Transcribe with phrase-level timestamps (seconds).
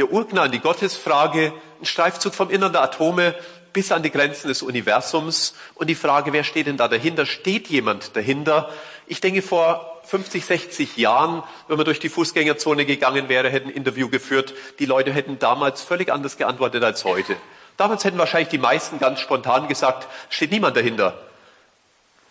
[0.00, 3.34] Der Urknall, die Gottesfrage, ein Streifzug vom Innern der Atome
[3.74, 7.26] bis an die Grenzen des Universums und die Frage, wer steht denn da dahinter?
[7.26, 8.70] Steht jemand dahinter?
[9.06, 13.74] Ich denke, vor 50, 60 Jahren, wenn man durch die Fußgängerzone gegangen wäre, hätten ein
[13.74, 17.36] Interview geführt, die Leute hätten damals völlig anders geantwortet als heute.
[17.76, 21.18] Damals hätten wahrscheinlich die meisten ganz spontan gesagt, steht niemand dahinter.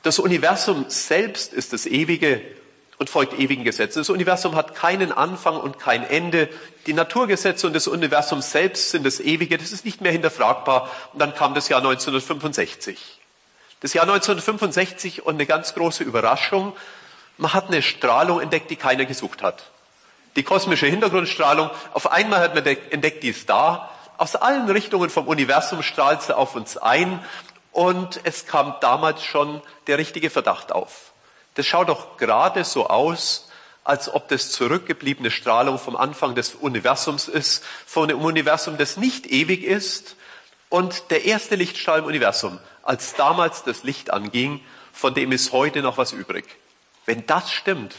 [0.02, 2.42] Das Universum selbst ist das Ewige
[3.00, 4.00] und folgt ewigen Gesetzen.
[4.00, 6.50] Das Universum hat keinen Anfang und kein Ende.
[6.86, 9.58] Die Naturgesetze und das Universum selbst sind das Ewige.
[9.58, 10.92] Das ist nicht mehr hinterfragbar.
[11.14, 13.00] Und dann kam das Jahr 1965.
[13.80, 16.76] Das Jahr 1965 und eine ganz große Überraschung.
[17.38, 19.72] Man hat eine Strahlung entdeckt, die keiner gesucht hat.
[20.36, 21.70] Die kosmische Hintergrundstrahlung.
[21.94, 23.90] Auf einmal hat man entdeckt, die ist da.
[24.18, 27.24] Aus allen Richtungen vom Universum strahlt sie auf uns ein.
[27.72, 31.14] Und es kam damals schon der richtige Verdacht auf.
[31.60, 33.50] Das schaut doch gerade so aus,
[33.84, 39.28] als ob das zurückgebliebene Strahlung vom Anfang des Universums ist, von einem Universum, das nicht
[39.28, 40.16] ewig ist
[40.70, 44.62] und der erste Lichtstrahl im Universum, als damals das Licht anging,
[44.94, 46.46] von dem ist heute noch was übrig.
[47.06, 47.94] Wenn das stimmt,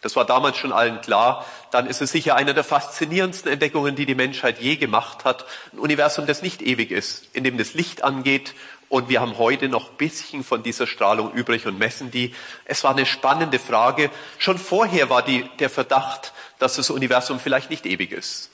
[0.00, 4.06] das war damals schon allen klar, dann ist es sicher eine der faszinierendsten Entdeckungen, die
[4.06, 5.44] die Menschheit je gemacht hat.
[5.72, 8.54] Ein Universum, das nicht ewig ist, in dem das Licht angeht
[8.88, 12.34] und wir haben heute noch bisschen von dieser Strahlung übrig und messen die.
[12.64, 14.10] Es war eine spannende Frage.
[14.38, 18.50] Schon vorher war die, der Verdacht, dass das Universum vielleicht nicht ewig ist.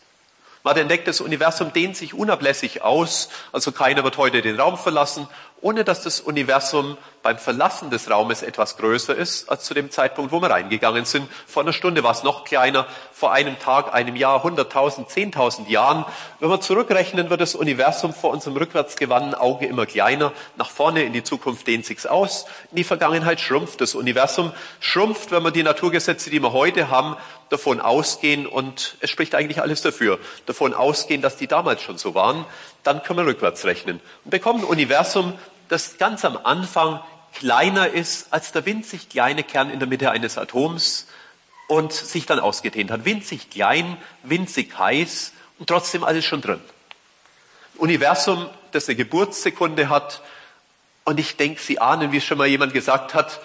[0.62, 4.77] Man hat entdeckt, das Universum dehnt sich unablässig aus, also keiner wird heute den Raum
[4.77, 5.27] verlassen
[5.62, 10.33] ohne dass das Universum beim Verlassen des Raumes etwas größer ist als zu dem Zeitpunkt,
[10.33, 11.29] wo wir reingegangen sind.
[11.47, 16.07] Vor einer Stunde war es noch kleiner, vor einem Tag, einem Jahr, hunderttausend, zehntausend Jahren.
[16.39, 20.33] Wenn wir zurückrechnen, wird das Universum vor unserem rückwärtsgewandten Auge immer kleiner.
[20.57, 22.47] Nach vorne in die Zukunft dehnt sich's aus.
[22.71, 24.53] In die Vergangenheit schrumpft das Universum.
[24.81, 27.17] Schrumpft, wenn wir die Naturgesetze, die wir heute haben,
[27.51, 32.15] davon ausgehen, und es spricht eigentlich alles dafür, davon ausgehen, dass die damals schon so
[32.15, 32.47] waren,
[32.83, 35.34] dann können wir rückwärts rechnen und bekommen ein Universum,
[35.69, 37.00] das ganz am Anfang
[37.35, 41.07] kleiner ist als der winzig kleine Kern in der Mitte eines Atoms
[41.69, 43.05] und sich dann ausgedehnt hat.
[43.05, 46.61] Winzig klein, winzig heiß und trotzdem alles schon drin.
[47.77, 50.23] Universum, das eine Geburtssekunde hat
[51.05, 53.41] und ich denke, Sie ahnen, wie schon mal jemand gesagt hat,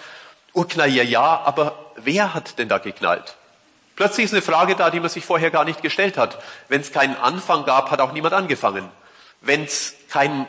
[0.52, 3.36] Urknall ja, ja, aber wer hat denn da geknallt?
[3.94, 6.38] Plötzlich ist eine Frage da, die man sich vorher gar nicht gestellt hat.
[6.68, 8.88] Wenn es keinen Anfang gab, hat auch niemand angefangen.
[9.40, 10.46] Wenn es keinen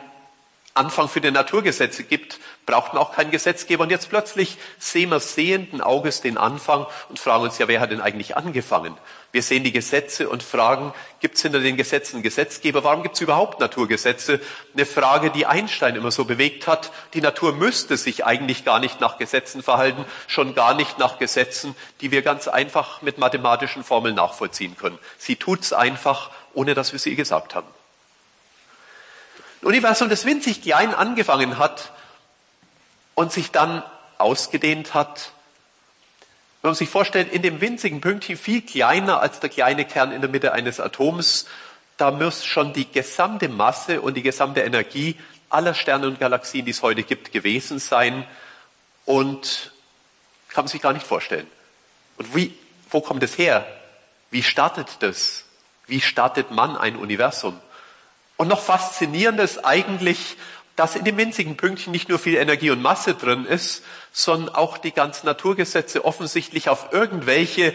[0.78, 3.82] Anfang für die Naturgesetze gibt, braucht man auch keinen Gesetzgeber.
[3.82, 7.90] Und jetzt plötzlich sehen wir sehenden Auges den Anfang und fragen uns ja, wer hat
[7.90, 8.96] denn eigentlich angefangen?
[9.32, 12.84] Wir sehen die Gesetze und fragen, gibt es hinter den Gesetzen Gesetzgeber?
[12.84, 14.40] Warum gibt es überhaupt Naturgesetze?
[14.72, 16.92] Eine Frage, die Einstein immer so bewegt hat.
[17.12, 21.74] Die Natur müsste sich eigentlich gar nicht nach Gesetzen verhalten, schon gar nicht nach Gesetzen,
[22.00, 24.98] die wir ganz einfach mit mathematischen Formeln nachvollziehen können.
[25.18, 27.77] Sie tut's einfach, ohne dass wir sie gesagt haben.
[29.62, 31.92] Universum, das winzig klein angefangen hat
[33.14, 33.82] und sich dann
[34.18, 35.32] ausgedehnt hat.
[36.62, 40.20] Wenn man sich vorstellt, in dem winzigen Pünktchen viel kleiner als der kleine Kern in
[40.20, 41.46] der Mitte eines Atoms,
[41.96, 45.16] da muss schon die gesamte Masse und die gesamte Energie
[45.50, 48.26] aller Sterne und Galaxien, die es heute gibt, gewesen sein.
[49.04, 49.72] Und
[50.48, 51.46] kann man sich gar nicht vorstellen.
[52.16, 52.54] Und wie,
[52.90, 53.66] wo kommt es her?
[54.30, 55.44] Wie startet das?
[55.86, 57.58] Wie startet man ein Universum?
[58.38, 60.36] Und noch faszinierender ist eigentlich,
[60.76, 64.78] dass in dem winzigen Pünktchen nicht nur viel Energie und Masse drin ist, sondern auch
[64.78, 67.74] die ganzen Naturgesetze offensichtlich auf irgendwelche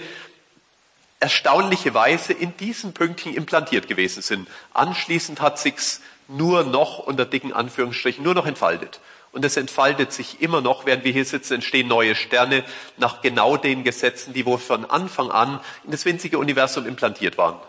[1.19, 4.47] erstaunliche Weise in diesen Pünktchen implantiert gewesen sind.
[4.73, 9.01] Anschließend hat sich's nur noch unter dicken Anführungsstrichen nur noch entfaltet.
[9.33, 12.63] Und es entfaltet sich immer noch, während wir hier sitzen, entstehen neue Sterne
[12.95, 17.59] nach genau den Gesetzen, die wohl von Anfang an in das winzige Universum implantiert waren.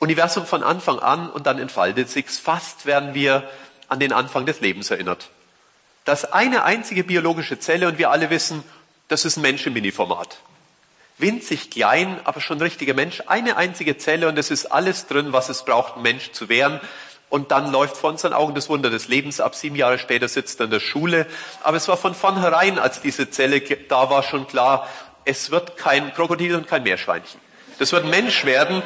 [0.00, 2.38] Universum von Anfang an und dann entfaltet sich's.
[2.38, 3.48] Fast werden wir
[3.88, 5.28] an den Anfang des Lebens erinnert.
[6.04, 8.64] Das eine einzige biologische Zelle und wir alle wissen,
[9.08, 10.38] das ist ein Mensch im Mini-Format.
[11.18, 13.22] Winzig klein, aber schon richtiger Mensch.
[13.26, 16.80] Eine einzige Zelle und es ist alles drin, was es braucht, ein Mensch zu werden.
[17.28, 19.54] Und dann läuft vor unseren Augen das Wunder des Lebens ab.
[19.54, 21.26] Sieben Jahre später sitzt er in der Schule.
[21.62, 24.88] Aber es war von vornherein, als diese Zelle da war, schon klar,
[25.26, 27.38] es wird kein Krokodil und kein Meerschweinchen.
[27.78, 28.82] Das wird ein Mensch werden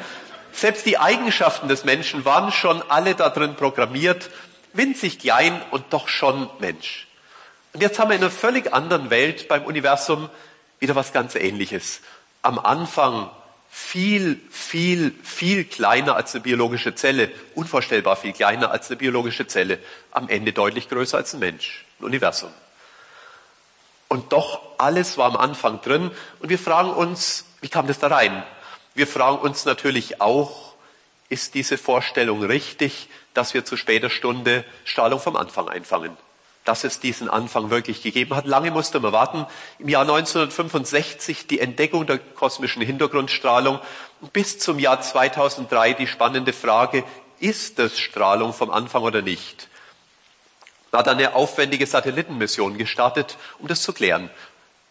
[0.55, 4.31] selbst die Eigenschaften des Menschen waren schon alle da drin programmiert,
[4.73, 7.07] winzig klein und doch schon Mensch.
[7.73, 10.31] Und jetzt haben wir in einer völlig anderen Welt beim Universum
[10.79, 12.01] wieder was ganz Ähnliches.
[12.43, 13.31] Am Anfang
[13.71, 19.81] viel, viel, viel kleiner als eine biologische Zelle, unvorstellbar viel kleiner als eine biologische Zelle,
[20.13, 22.51] am Ende deutlich größer als ein Mensch, ein Universum.
[24.07, 28.07] Und doch alles war am Anfang drin und wir fragen uns, wie kam das da
[28.07, 28.45] rein?
[28.95, 30.75] Wir fragen uns natürlich auch,
[31.29, 36.17] ist diese Vorstellung richtig, dass wir zu später Stunde Strahlung vom Anfang einfangen.
[36.65, 38.47] Dass es diesen Anfang wirklich gegeben hat.
[38.47, 39.47] Lange musste man warten.
[39.79, 43.81] Im Jahr 1965 die Entdeckung der kosmischen Hintergrundstrahlung.
[44.33, 47.05] Bis zum Jahr 2003 die spannende Frage,
[47.41, 49.69] ist es Strahlung vom Anfang oder nicht?
[50.93, 54.31] Man hat eine aufwendige Satellitenmission gestartet, um das zu klären.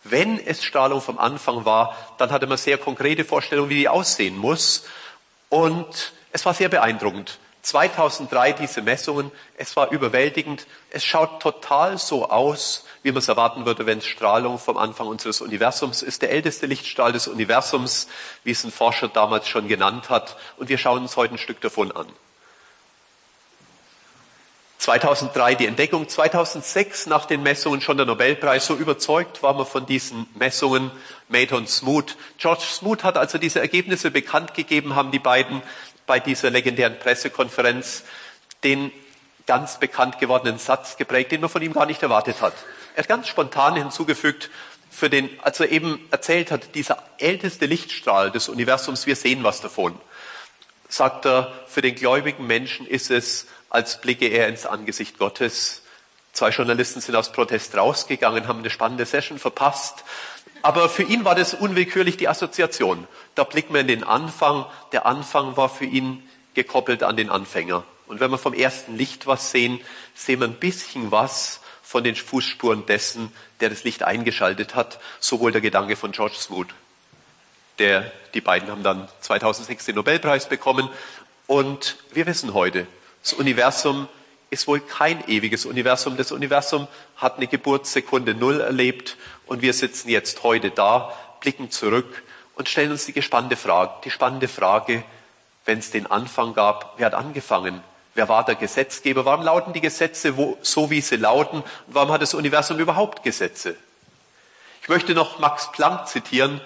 [0.03, 4.37] Wenn es Strahlung vom Anfang war, dann hatte man sehr konkrete Vorstellungen, wie die aussehen
[4.37, 4.85] muss.
[5.49, 7.39] Und es war sehr beeindruckend.
[7.63, 10.67] 2003 diese Messungen, es war überwältigend.
[10.89, 15.07] Es schaut total so aus, wie man es erwarten würde, wenn es Strahlung vom Anfang
[15.07, 16.21] unseres Universums ist.
[16.21, 18.09] Der älteste Lichtstrahl des Universums,
[18.43, 20.35] wie es ein Forscher damals schon genannt hat.
[20.57, 22.07] Und wir schauen uns heute ein Stück davon an.
[24.83, 28.65] 2003 die Entdeckung, 2006 nach den Messungen schon der Nobelpreis.
[28.65, 30.91] So überzeugt war man von diesen Messungen,
[31.29, 32.17] Mate und Smoot.
[32.37, 35.61] George Smoot hat also diese Ergebnisse bekannt gegeben, haben die beiden
[36.05, 38.03] bei dieser legendären Pressekonferenz
[38.65, 38.91] den
[39.47, 42.53] ganz bekannt gewordenen Satz geprägt, den man von ihm gar nicht erwartet hat.
[42.95, 44.49] Er hat ganz spontan hinzugefügt,
[44.91, 49.61] für den, als er eben erzählt hat, dieser älteste Lichtstrahl des Universums, wir sehen was
[49.61, 49.97] davon,
[50.89, 55.81] sagt er, für den gläubigen Menschen ist es, als blicke er ins Angesicht Gottes.
[56.31, 60.05] Zwei Journalisten sind aus Protest rausgegangen, haben eine spannende Session verpasst.
[60.61, 63.07] Aber für ihn war das unwillkürlich die Assoziation.
[63.35, 64.65] Da blicken wir in den Anfang.
[64.93, 67.83] Der Anfang war für ihn gekoppelt an den Anfänger.
[68.07, 69.81] Und wenn wir vom ersten Licht was sehen,
[70.13, 74.99] sehen wir ein bisschen was von den Fußspuren dessen, der das Licht eingeschaltet hat.
[75.19, 76.67] Sowohl der Gedanke von George Smoot.
[77.79, 80.89] Der, die beiden haben dann 2006 den Nobelpreis bekommen.
[81.47, 82.87] Und wir wissen heute,
[83.23, 84.07] das Universum
[84.49, 86.17] ist wohl kein ewiges Universum.
[86.17, 86.87] Das Universum
[87.17, 89.17] hat eine Geburtssekunde Null erlebt
[89.47, 92.23] und wir sitzen jetzt heute da, blicken zurück
[92.55, 95.03] und stellen uns die gespannte Frage, die spannende Frage,
[95.65, 97.81] wenn es den Anfang gab, wer hat angefangen?
[98.15, 99.25] Wer war der Gesetzgeber?
[99.25, 101.61] Warum lauten die Gesetze wo, so, wie sie lauten?
[101.61, 103.75] Und warum hat das Universum überhaupt Gesetze?
[104.83, 106.61] Ich möchte noch Max Planck zitieren.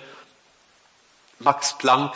[1.40, 2.16] Max Planck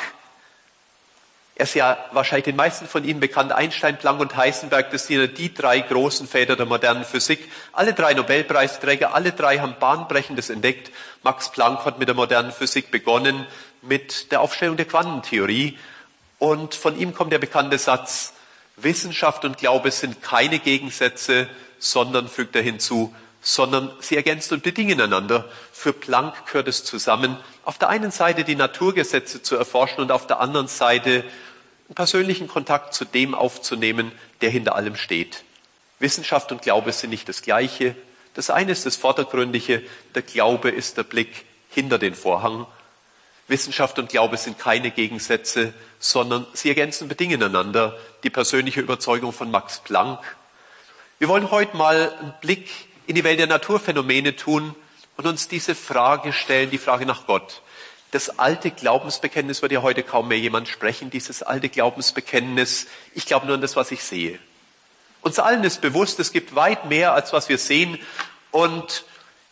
[1.61, 5.37] er ist ja wahrscheinlich den meisten von Ihnen bekannt, Einstein, Planck und Heisenberg, das sind
[5.37, 7.51] die drei großen Väter der modernen Physik.
[7.71, 10.89] Alle drei Nobelpreisträger, alle drei haben Bahnbrechendes entdeckt.
[11.21, 13.45] Max Planck hat mit der modernen Physik begonnen,
[13.83, 15.77] mit der Aufstellung der Quantentheorie.
[16.39, 18.33] Und von ihm kommt der bekannte Satz,
[18.75, 21.47] Wissenschaft und Glaube sind keine Gegensätze,
[21.77, 25.45] sondern, fügt er hinzu, sondern sie ergänzen und bedingen einander.
[25.71, 30.25] Für Planck gehört es zusammen, auf der einen Seite die Naturgesetze zu erforschen und auf
[30.25, 31.23] der anderen Seite
[31.91, 35.43] einen persönlichen Kontakt zu dem aufzunehmen, der hinter allem steht.
[35.99, 37.95] Wissenschaft und Glaube sind nicht das Gleiche.
[38.33, 39.83] Das eine ist das Vordergründige,
[40.15, 42.65] der Glaube ist der Blick hinter den Vorhang.
[43.49, 47.99] Wissenschaft und Glaube sind keine Gegensätze, sondern sie ergänzen bedingen einander.
[48.23, 50.37] Die persönliche Überzeugung von Max Planck.
[51.19, 52.69] Wir wollen heute mal einen Blick
[53.05, 54.75] in die Welt der Naturphänomene tun
[55.17, 57.61] und uns diese Frage stellen, die Frage nach Gott.
[58.11, 63.45] Das alte Glaubensbekenntnis wird ja heute kaum mehr jemand sprechen, dieses alte Glaubensbekenntnis, ich glaube
[63.45, 64.37] nur an das, was ich sehe.
[65.21, 67.97] Uns allen ist bewusst, es gibt weit mehr, als was wir sehen
[68.51, 69.05] und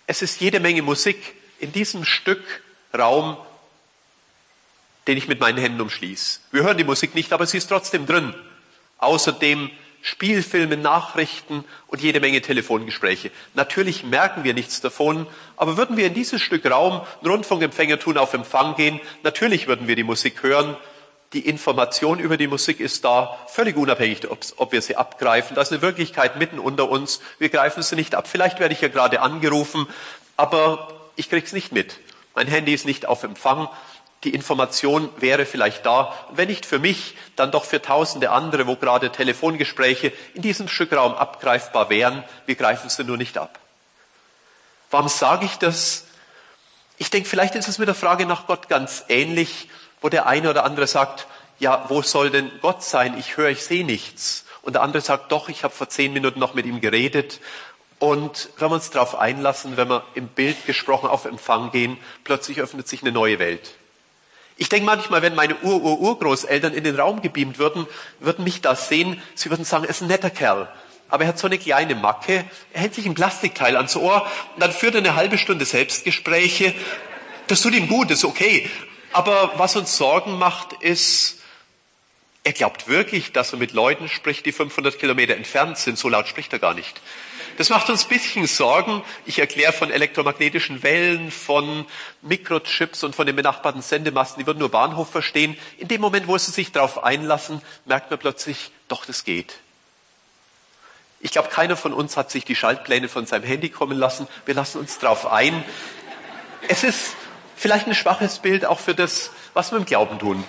[0.07, 2.43] es ist jede Menge Musik in diesem Stück
[2.97, 3.37] Raum,
[5.07, 6.39] den ich mit meinen Händen umschließe.
[6.51, 8.33] Wir hören die Musik nicht, aber sie ist trotzdem drin.
[8.97, 9.69] Außerdem
[10.01, 13.31] Spielfilme, Nachrichten und jede Menge Telefongespräche.
[13.53, 15.27] Natürlich merken wir nichts davon,
[15.57, 19.87] aber würden wir in dieses Stück Raum einen Rundfunkempfänger tun, auf Empfang gehen, natürlich würden
[19.87, 20.77] wir die Musik hören.
[21.33, 24.21] Die Information über die Musik ist da, völlig unabhängig,
[24.57, 25.55] ob wir sie abgreifen.
[25.55, 27.21] Da ist eine Wirklichkeit mitten unter uns.
[27.37, 28.27] Wir greifen sie nicht ab.
[28.27, 29.85] Vielleicht werde ich ja gerade angerufen,
[30.37, 31.99] aber ich krieg's nicht mit.
[32.33, 33.67] Mein Handy ist nicht auf Empfang
[34.23, 38.75] die Information wäre vielleicht da, wenn nicht für mich, dann doch für tausende andere, wo
[38.75, 42.23] gerade Telefongespräche in diesem Stück Raum abgreifbar wären.
[42.45, 43.59] Wir greifen sie nur nicht ab.
[44.91, 46.05] Warum sage ich das?
[46.97, 49.69] Ich denke, vielleicht ist es mit der Frage nach Gott ganz ähnlich,
[50.01, 53.17] wo der eine oder andere sagt, ja, wo soll denn Gott sein?
[53.17, 54.45] Ich höre, ich sehe nichts.
[54.61, 57.39] Und der andere sagt, doch, ich habe vor zehn Minuten noch mit ihm geredet.
[57.99, 62.59] Und wenn wir uns darauf einlassen, wenn wir im Bild gesprochen auf Empfang gehen, plötzlich
[62.59, 63.78] öffnet sich eine neue Welt.
[64.59, 67.87] Ich denke manchmal, wenn meine Ur-Ur-Urgroßeltern in den Raum gebeamt würden,
[68.19, 69.21] würden mich das sehen.
[69.33, 70.67] Sie würden sagen, er ist ein netter Kerl.
[71.07, 72.43] Aber er hat so eine kleine Macke.
[72.73, 76.75] Er hält sich ein Plastikteil ans Ohr und dann führt er eine halbe Stunde Selbstgespräche.
[77.47, 78.69] Das tut ihm gut, ist okay.
[79.13, 81.39] Aber was uns Sorgen macht, ist,
[82.43, 85.97] er glaubt wirklich, dass er mit Leuten spricht, die 500 Kilometer entfernt sind.
[85.97, 86.99] So laut spricht er gar nicht.
[87.59, 89.03] Das macht uns ein bisschen Sorgen.
[89.25, 91.85] Ich erkläre von elektromagnetischen Wellen, von
[92.21, 95.57] Mikrochips und von den benachbarten Sendemasten, die würden nur Bahnhof verstehen.
[95.77, 99.55] In dem Moment, wo sie sich darauf einlassen, merkt man plötzlich, doch, das geht.
[101.19, 104.29] Ich glaube, keiner von uns hat sich die Schaltpläne von seinem Handy kommen lassen.
[104.45, 105.65] Wir lassen uns darauf ein.
[106.69, 107.13] Es ist
[107.57, 110.45] vielleicht ein schwaches Bild auch für das, was wir im Glauben tun,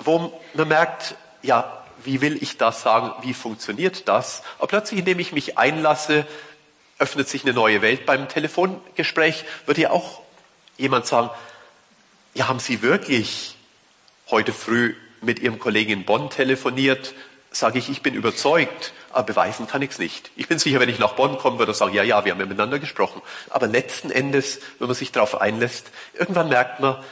[0.00, 4.42] wo man merkt, ja, wie will ich das sagen, wie funktioniert das?
[4.58, 6.26] Aber plötzlich, indem ich mich einlasse,
[6.98, 8.06] öffnet sich eine neue Welt.
[8.06, 10.20] Beim Telefongespräch wird ja auch
[10.76, 11.30] jemand sagen,
[12.34, 13.56] ja, haben Sie wirklich
[14.30, 17.14] heute früh mit Ihrem Kollegen in Bonn telefoniert?
[17.50, 20.30] Sage ich, ich bin überzeugt, aber beweisen kann ich es nicht.
[20.36, 22.38] Ich bin sicher, wenn ich nach Bonn komme, würde er sagen, ja, ja, wir haben
[22.38, 23.22] miteinander gesprochen.
[23.48, 27.02] Aber letzten Endes, wenn man sich darauf einlässt, irgendwann merkt man,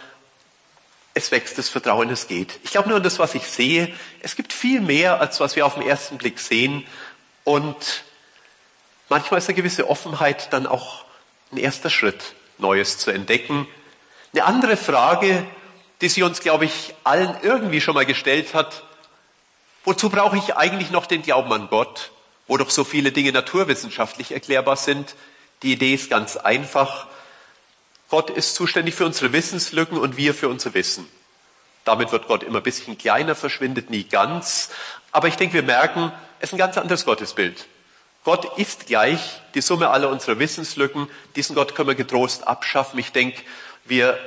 [1.18, 2.60] es wächst das Vertrauen, es geht.
[2.62, 3.92] Ich glaube nur an das, was ich sehe.
[4.20, 6.87] Es gibt viel mehr, als was wir auf den ersten Blick sehen.
[7.42, 8.04] Und
[9.08, 11.04] manchmal ist eine gewisse Offenheit dann auch
[11.50, 13.66] ein erster Schritt, Neues zu entdecken.
[14.32, 15.44] Eine andere Frage,
[16.00, 18.84] die sie uns, glaube ich, allen irgendwie schon mal gestellt hat,
[19.84, 22.12] wozu brauche ich eigentlich noch den Glauben an Gott,
[22.46, 25.16] wo doch so viele Dinge naturwissenschaftlich erklärbar sind?
[25.62, 27.08] Die Idee ist ganz einfach.
[28.08, 31.08] Gott ist zuständig für unsere Wissenslücken und wir für unser Wissen.
[31.84, 34.70] Damit wird Gott immer ein bisschen kleiner, verschwindet nie ganz.
[35.12, 37.66] Aber ich denke, wir merken, es ist ein ganz anderes Gottesbild.
[38.24, 41.08] Gott ist gleich die Summe aller unserer Wissenslücken.
[41.36, 42.98] Diesen Gott können wir getrost abschaffen.
[42.98, 43.42] Ich denke,
[43.84, 44.18] wir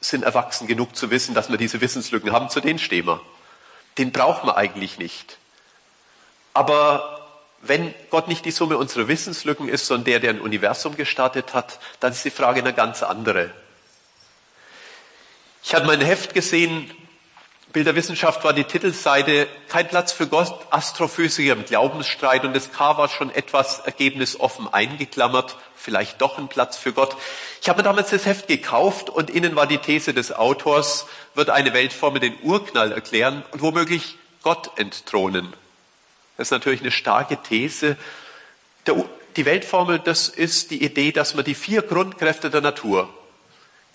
[0.00, 2.48] sind erwachsen genug zu wissen, dass wir diese Wissenslücken haben.
[2.48, 3.20] Zu denen stehen wir.
[3.98, 5.38] Den brauchen wir eigentlich nicht.
[6.52, 7.13] Aber
[7.66, 11.78] wenn Gott nicht die Summe unserer Wissenslücken ist, sondern der, der ein Universum gestartet hat,
[12.00, 13.50] dann ist die Frage eine ganz andere.
[15.62, 16.90] Ich hatte mein Heft gesehen,
[17.74, 23.08] Bilderwissenschaft war die Titelseite, kein Platz für Gott, Astrophysiker im Glaubensstreit und das K war
[23.08, 27.16] schon etwas ergebnisoffen eingeklammert, vielleicht doch ein Platz für Gott.
[27.60, 31.50] Ich habe mir damals das Heft gekauft und innen war die These des Autors, wird
[31.50, 35.52] eine Weltformel den Urknall erklären und womöglich Gott entthronen.
[36.36, 37.96] Das ist natürlich eine starke These.
[39.36, 43.08] die Weltformel, das ist die Idee, dass man die vier Grundkräfte der Natur,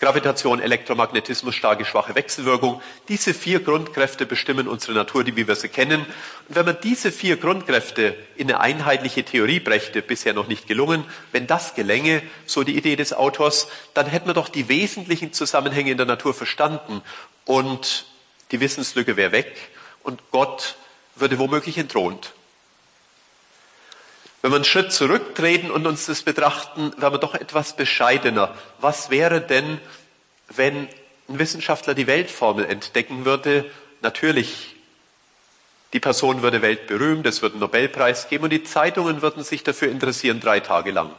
[0.00, 5.68] Gravitation, Elektromagnetismus, starke, schwache Wechselwirkung, diese vier Grundkräfte bestimmen unsere Natur, die wie wir sie
[5.68, 6.06] kennen.
[6.48, 11.04] Und wenn man diese vier Grundkräfte in eine einheitliche Theorie brächte, bisher noch nicht gelungen,
[11.32, 15.90] wenn das gelänge, so die Idee des Autors, dann hätten wir doch die wesentlichen Zusammenhänge
[15.90, 17.02] in der Natur verstanden
[17.44, 18.06] und
[18.52, 19.54] die Wissenslücke wäre weg
[20.02, 20.76] und Gott
[21.20, 22.32] würde womöglich entthront.
[24.42, 28.54] Wenn wir einen Schritt zurücktreten und uns das betrachten, werden wir doch etwas bescheidener.
[28.80, 29.80] Was wäre denn,
[30.48, 30.88] wenn
[31.28, 33.70] ein Wissenschaftler die Weltformel entdecken würde?
[34.00, 34.76] Natürlich,
[35.92, 39.90] die Person würde weltberühmt, es würde einen Nobelpreis geben und die Zeitungen würden sich dafür
[39.90, 41.10] interessieren drei Tage lang.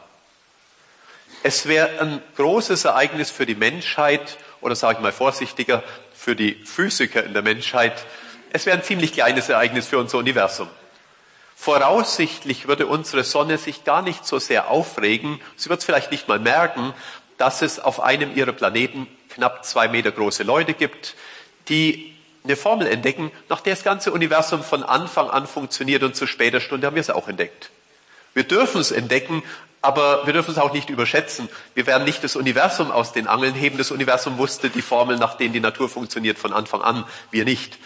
[1.44, 5.82] Es wäre ein großes Ereignis für die Menschheit oder sage ich mal vorsichtiger,
[6.14, 8.04] für die Physiker in der Menschheit,
[8.52, 10.68] es wäre ein ziemlich kleines Ereignis für unser Universum.
[11.56, 15.40] Voraussichtlich würde unsere Sonne sich gar nicht so sehr aufregen.
[15.56, 16.92] Sie wird es vielleicht nicht mal merken,
[17.38, 21.14] dass es auf einem ihrer Planeten knapp zwei Meter große Leute gibt,
[21.68, 26.26] die eine Formel entdecken, nach der das ganze Universum von Anfang an funktioniert und zu
[26.26, 27.70] später Stunde haben wir es auch entdeckt.
[28.34, 29.42] Wir dürfen es entdecken,
[29.82, 31.48] aber wir dürfen es auch nicht überschätzen.
[31.74, 33.78] Wir werden nicht das Universum aus den Angeln heben.
[33.78, 37.04] Das Universum wusste die Formel, nach denen die Natur funktioniert, von Anfang an.
[37.30, 37.78] Wir nicht.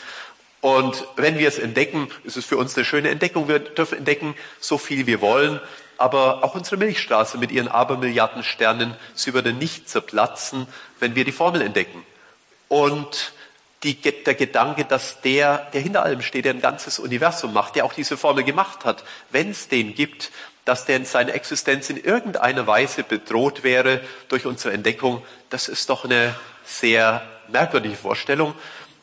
[0.60, 3.48] Und wenn wir es entdecken, ist es für uns eine schöne Entdeckung.
[3.48, 5.60] Wir dürfen entdecken, so viel wir wollen.
[5.98, 10.66] Aber auch unsere Milchstraße mit ihren Abermilliarden Sternen, sie würde nicht zerplatzen,
[11.00, 12.04] wenn wir die Formel entdecken.
[12.68, 13.32] Und
[13.82, 17.84] die, der Gedanke, dass der, der hinter allem steht, der ein ganzes Universum macht, der
[17.84, 20.32] auch diese Formel gemacht hat, wenn es den gibt,
[20.64, 25.88] dass der in seiner Existenz in irgendeiner Weise bedroht wäre durch unsere Entdeckung, das ist
[25.88, 26.34] doch eine
[26.64, 28.54] sehr merkwürdige Vorstellung.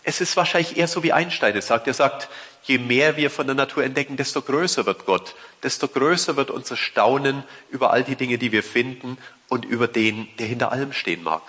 [0.04, 1.88] Es ist wahrscheinlich eher so wie Einstein es sagt.
[1.88, 2.30] Er sagt,
[2.64, 6.78] je mehr wir von der Natur entdecken, desto größer wird Gott, desto größer wird unser
[6.78, 9.18] Staunen über all die Dinge, die wir finden
[9.48, 11.42] und über den, der hinter allem stehen mag.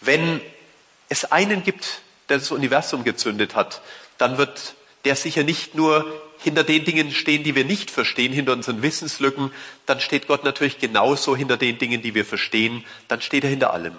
[0.00, 0.40] Wenn
[1.08, 3.82] es einen gibt, der das Universum gezündet hat,
[4.16, 8.52] dann wird der sicher nicht nur hinter den Dingen stehen, die wir nicht verstehen, hinter
[8.52, 9.52] unseren Wissenslücken,
[9.86, 13.72] dann steht Gott natürlich genauso hinter den Dingen, die wir verstehen, dann steht er hinter
[13.72, 13.96] allem.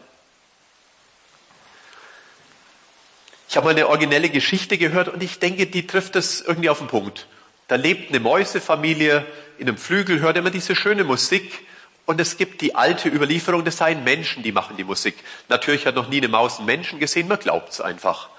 [3.49, 6.77] Ich habe mal eine originelle Geschichte gehört und ich denke, die trifft es irgendwie auf
[6.77, 7.25] den Punkt.
[7.67, 9.25] Da lebt eine Mäusefamilie
[9.57, 11.65] in einem Flügel, hört immer diese schöne Musik
[12.05, 15.15] und es gibt die alte Überlieferung, das seien Menschen, die machen die Musik.
[15.47, 18.29] Natürlich hat noch nie eine Maus einen Menschen gesehen, man glaubt es einfach.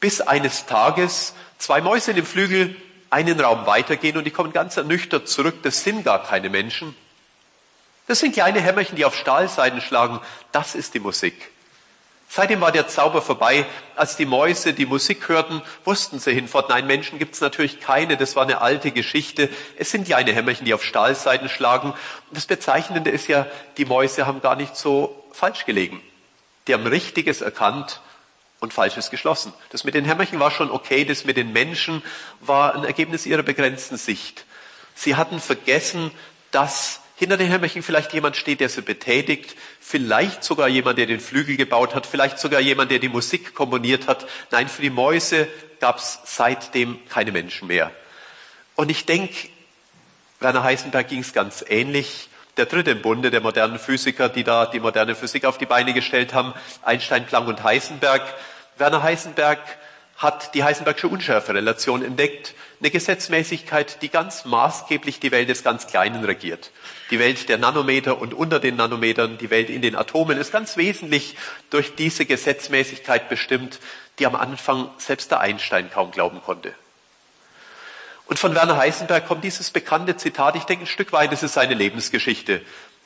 [0.00, 2.74] Bis eines Tages zwei Mäuse in dem Flügel
[3.08, 5.62] einen Raum weitergehen und die kommen ganz ernüchtert zurück.
[5.62, 6.96] Das sind gar keine Menschen.
[8.08, 10.18] Das sind kleine Hämmerchen, die auf Stahlseiten schlagen.
[10.50, 11.52] Das ist die Musik.
[12.28, 13.66] Seitdem war der Zauber vorbei.
[13.94, 18.16] Als die Mäuse die Musik hörten, wussten sie hinfort, nein, Menschen gibt es natürlich keine.
[18.16, 19.48] Das war eine alte Geschichte.
[19.78, 21.94] Es sind kleine Hämmerchen, die auf Stahlseiten schlagen.
[22.32, 26.02] Das Bezeichnende ist ja, die Mäuse haben gar nicht so falsch gelegen.
[26.66, 28.00] Die haben Richtiges erkannt
[28.58, 29.52] und Falsches geschlossen.
[29.70, 32.02] Das mit den Hämmerchen war schon okay, das mit den Menschen
[32.40, 34.44] war ein Ergebnis ihrer begrenzten Sicht.
[34.94, 36.10] Sie hatten vergessen,
[36.50, 41.20] dass hinter den Hämmerchen vielleicht jemand steht, der sie betätigt, vielleicht sogar jemand, der den
[41.20, 44.26] Flügel gebaut hat, vielleicht sogar jemand, der die Musik komponiert hat.
[44.50, 45.48] Nein, für die Mäuse
[45.80, 47.90] gab es seitdem keine Menschen mehr.
[48.74, 49.48] Und ich denke,
[50.40, 52.28] Werner Heisenberg ging es ganz ähnlich.
[52.58, 55.94] Der dritte im Bunde der modernen Physiker, die da die moderne Physik auf die Beine
[55.94, 58.22] gestellt haben, Einstein, Planck und Heisenberg.
[58.76, 59.60] Werner Heisenberg
[60.16, 66.24] hat die Heisenbergsche Unschärferelation entdeckt, eine Gesetzmäßigkeit, die ganz maßgeblich die Welt des ganz Kleinen
[66.24, 66.70] regiert.
[67.10, 70.76] Die Welt der Nanometer und unter den Nanometern, die Welt in den Atomen ist ganz
[70.76, 71.36] wesentlich
[71.70, 73.80] durch diese Gesetzmäßigkeit bestimmt,
[74.18, 76.74] die am Anfang selbst der Einstein kaum glauben konnte.
[78.26, 81.54] Und von Werner Heisenberg kommt dieses bekannte Zitat, ich denke ein Stück weit, das ist
[81.54, 82.60] seine Lebensgeschichte.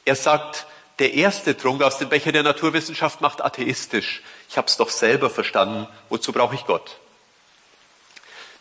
[0.04, 0.66] Er sagt,
[0.98, 4.22] der erste Trunk aus dem Becher der Naturwissenschaft macht atheistisch.
[4.48, 5.86] Ich habe es doch selber verstanden.
[6.08, 6.98] Wozu brauche ich Gott?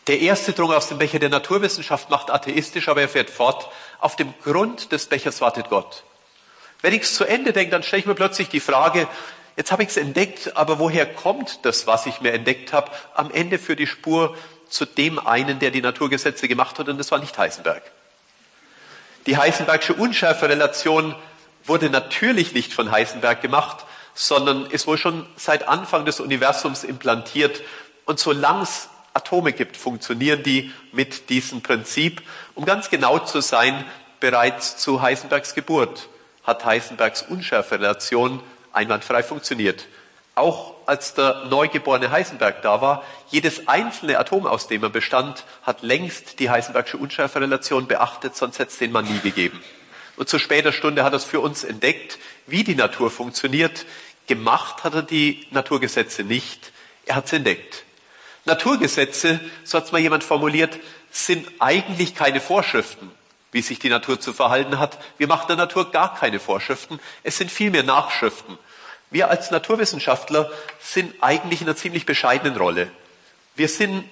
[0.06, 3.70] Der erste Trunk aus dem Becher der Naturwissenschaft macht atheistisch, aber er fährt fort.
[3.98, 6.04] Auf dem Grund des Bechers wartet Gott.
[6.82, 9.06] Wenn ich es zu Ende denke, dann stelle ich mir plötzlich die Frage,
[9.56, 12.90] jetzt habe ich es entdeckt, aber woher kommt das, was ich mir entdeckt habe?
[13.14, 14.36] Am Ende für die Spur
[14.70, 17.82] zu dem einen, der die Naturgesetze gemacht hat, und das war nicht Heisenberg.
[19.26, 21.14] Die Heisenbergsche Unschärferelation
[21.64, 27.60] wurde natürlich nicht von Heisenberg gemacht, sondern ist wohl schon seit Anfang des Universums implantiert.
[28.06, 32.22] Und solange es Atome gibt, funktionieren die mit diesem Prinzip.
[32.54, 33.84] Um ganz genau zu sein,
[34.20, 36.08] bereits zu Heisenbergs Geburt
[36.44, 38.40] hat Heisenbergs Unschärferelation
[38.72, 39.86] einwandfrei funktioniert.
[40.34, 45.82] Auch als der neugeborene Heisenberg da war, jedes einzelne Atom, aus dem er bestand, hat
[45.82, 49.60] längst die Heisenbergsche Unschärferelation beachtet, sonst hätte es den Mann nie gegeben.
[50.16, 53.86] Und zu später Stunde hat er es für uns entdeckt, wie die Natur funktioniert.
[54.26, 56.72] Gemacht hat er die Naturgesetze nicht,
[57.06, 57.84] er hat sie entdeckt.
[58.44, 60.78] Naturgesetze, so hat es mal jemand formuliert,
[61.10, 63.10] sind eigentlich keine Vorschriften,
[63.52, 64.98] wie sich die Natur zu verhalten hat.
[65.18, 68.58] Wir machen der Natur gar keine Vorschriften, es sind vielmehr Nachschriften.
[69.10, 70.50] Wir als Naturwissenschaftler
[70.80, 72.90] sind eigentlich in einer ziemlich bescheidenen Rolle.
[73.56, 74.04] Wir sind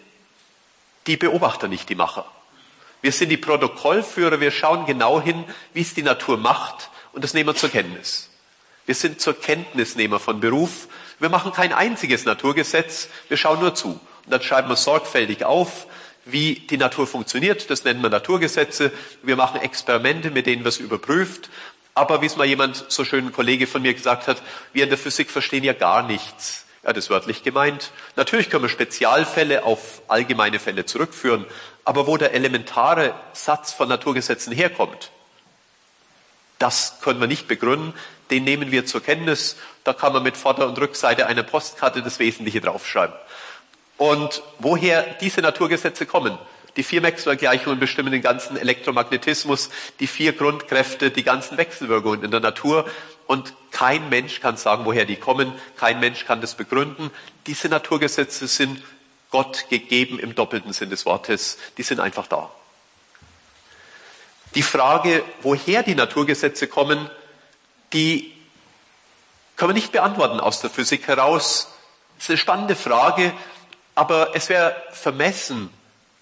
[1.07, 2.27] die Beobachter, nicht die Macher.
[3.01, 7.33] Wir sind die Protokollführer, wir schauen genau hin, wie es die Natur macht und das
[7.33, 8.29] nehmen wir zur Kenntnis.
[8.87, 10.88] Wir sind zur Kenntnisnehmer von Beruf.
[11.19, 14.01] Wir machen kein einziges Naturgesetz, wir schauen nur zu.
[14.31, 15.87] Dann schreiben wir sorgfältig auf,
[16.25, 17.71] wie die Natur funktioniert.
[17.71, 18.93] Das nennen wir Naturgesetze.
[19.23, 21.51] Wir machen Experimente, mit denen wir es überprüft.
[21.95, 24.91] Aber wie es mal jemand, so schön ein Kollege von mir gesagt hat, wir in
[24.91, 26.64] der Physik verstehen ja gar nichts.
[26.85, 27.91] Ja, das ist wörtlich gemeint.
[28.14, 31.45] Natürlich können wir Spezialfälle auf allgemeine Fälle zurückführen,
[31.85, 35.11] aber wo der elementare Satz von Naturgesetzen herkommt,
[36.59, 37.95] das können wir nicht begründen,
[38.31, 39.57] den nehmen wir zur Kenntnis.
[39.85, 43.14] Da kann man mit Vorder- und Rückseite einer Postkarte das Wesentliche draufschreiben.
[43.99, 46.39] Und woher diese Naturgesetze kommen,
[46.77, 52.39] die vier Maxwell-Gleichungen bestimmen den ganzen Elektromagnetismus, die vier Grundkräfte, die ganzen Wechselwirkungen in der
[52.39, 52.89] Natur.
[53.27, 55.53] Und kein Mensch kann sagen, woher die kommen.
[55.77, 57.11] Kein Mensch kann das begründen.
[57.49, 58.81] Diese Naturgesetze sind
[59.31, 61.59] Gott gegeben im doppelten Sinn des Wortes.
[61.77, 62.51] Die sind einfach da.
[64.55, 67.11] Die Frage, woher die Naturgesetze kommen,
[67.93, 68.33] die
[69.57, 71.69] können wir nicht beantworten aus der Physik heraus.
[72.17, 73.33] Das ist eine spannende Frage,
[73.99, 75.71] aber es wäre vermessen,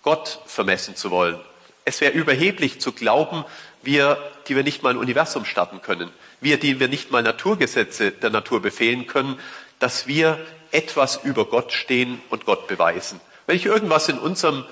[0.02, 1.38] Gott vermessen zu wollen.
[1.84, 3.44] Es wäre überheblich zu glauben,
[3.82, 4.16] wir,
[4.48, 6.10] die wir nicht mal ein Universum starten können,
[6.40, 9.38] wir, die wir nicht mal Naturgesetze der Natur befehlen können,
[9.78, 10.38] dass wir
[10.70, 13.20] etwas über Gott stehen und Gott beweisen.
[13.46, 14.64] Wenn ich irgendwas in unserem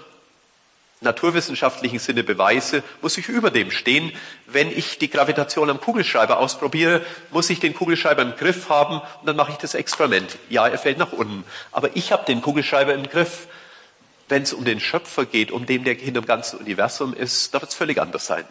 [1.05, 4.13] naturwissenschaftlichen Sinne beweise, muss ich über dem stehen.
[4.47, 9.27] Wenn ich die Gravitation am Kugelschreiber ausprobiere, muss ich den Kugelschreiber im Griff haben und
[9.27, 10.37] dann mache ich das Experiment.
[10.49, 11.45] Ja, er fällt nach unten.
[11.71, 13.47] Aber ich habe den Kugelschreiber im Griff.
[14.29, 17.61] Wenn es um den Schöpfer geht, um den, der hinter dem ganzen Universum ist, da
[17.61, 18.45] wird es völlig anders sein.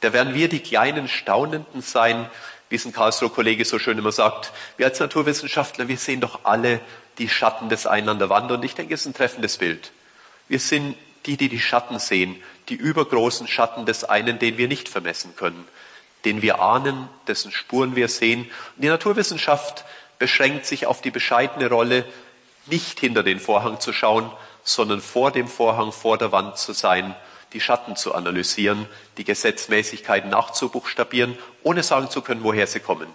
[0.00, 2.30] Da werden wir die kleinen Staunenden sein,
[2.68, 6.40] wie es ein Karlsruher Kollege so schön immer sagt, wir als Naturwissenschaftler, wir sehen doch
[6.44, 6.80] alle
[7.18, 8.58] die Schatten des Einander wandern.
[8.58, 9.92] Und ich denke, es ist ein treffendes Bild.
[10.48, 14.88] Wir sind die, die die Schatten sehen, die übergroßen Schatten des einen, den wir nicht
[14.88, 15.66] vermessen können,
[16.24, 18.50] den wir ahnen, dessen Spuren wir sehen.
[18.76, 19.84] Die Naturwissenschaft
[20.18, 22.04] beschränkt sich auf die bescheidene Rolle,
[22.66, 24.30] nicht hinter den Vorhang zu schauen,
[24.62, 27.14] sondern vor dem Vorhang, vor der Wand zu sein,
[27.52, 28.86] die Schatten zu analysieren,
[29.18, 33.08] die Gesetzmäßigkeiten nachzubuchstabieren, ohne sagen zu können, woher sie kommen.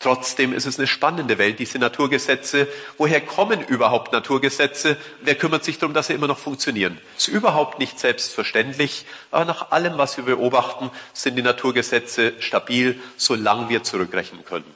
[0.00, 2.66] Trotzdem ist es eine spannende Welt, diese Naturgesetze.
[2.96, 4.96] Woher kommen überhaupt Naturgesetze?
[5.20, 6.98] Wer kümmert sich darum, dass sie immer noch funktionieren?
[7.18, 13.68] Ist überhaupt nicht selbstverständlich, aber nach allem, was wir beobachten, sind die Naturgesetze stabil, solange
[13.68, 14.74] wir zurückrechnen können.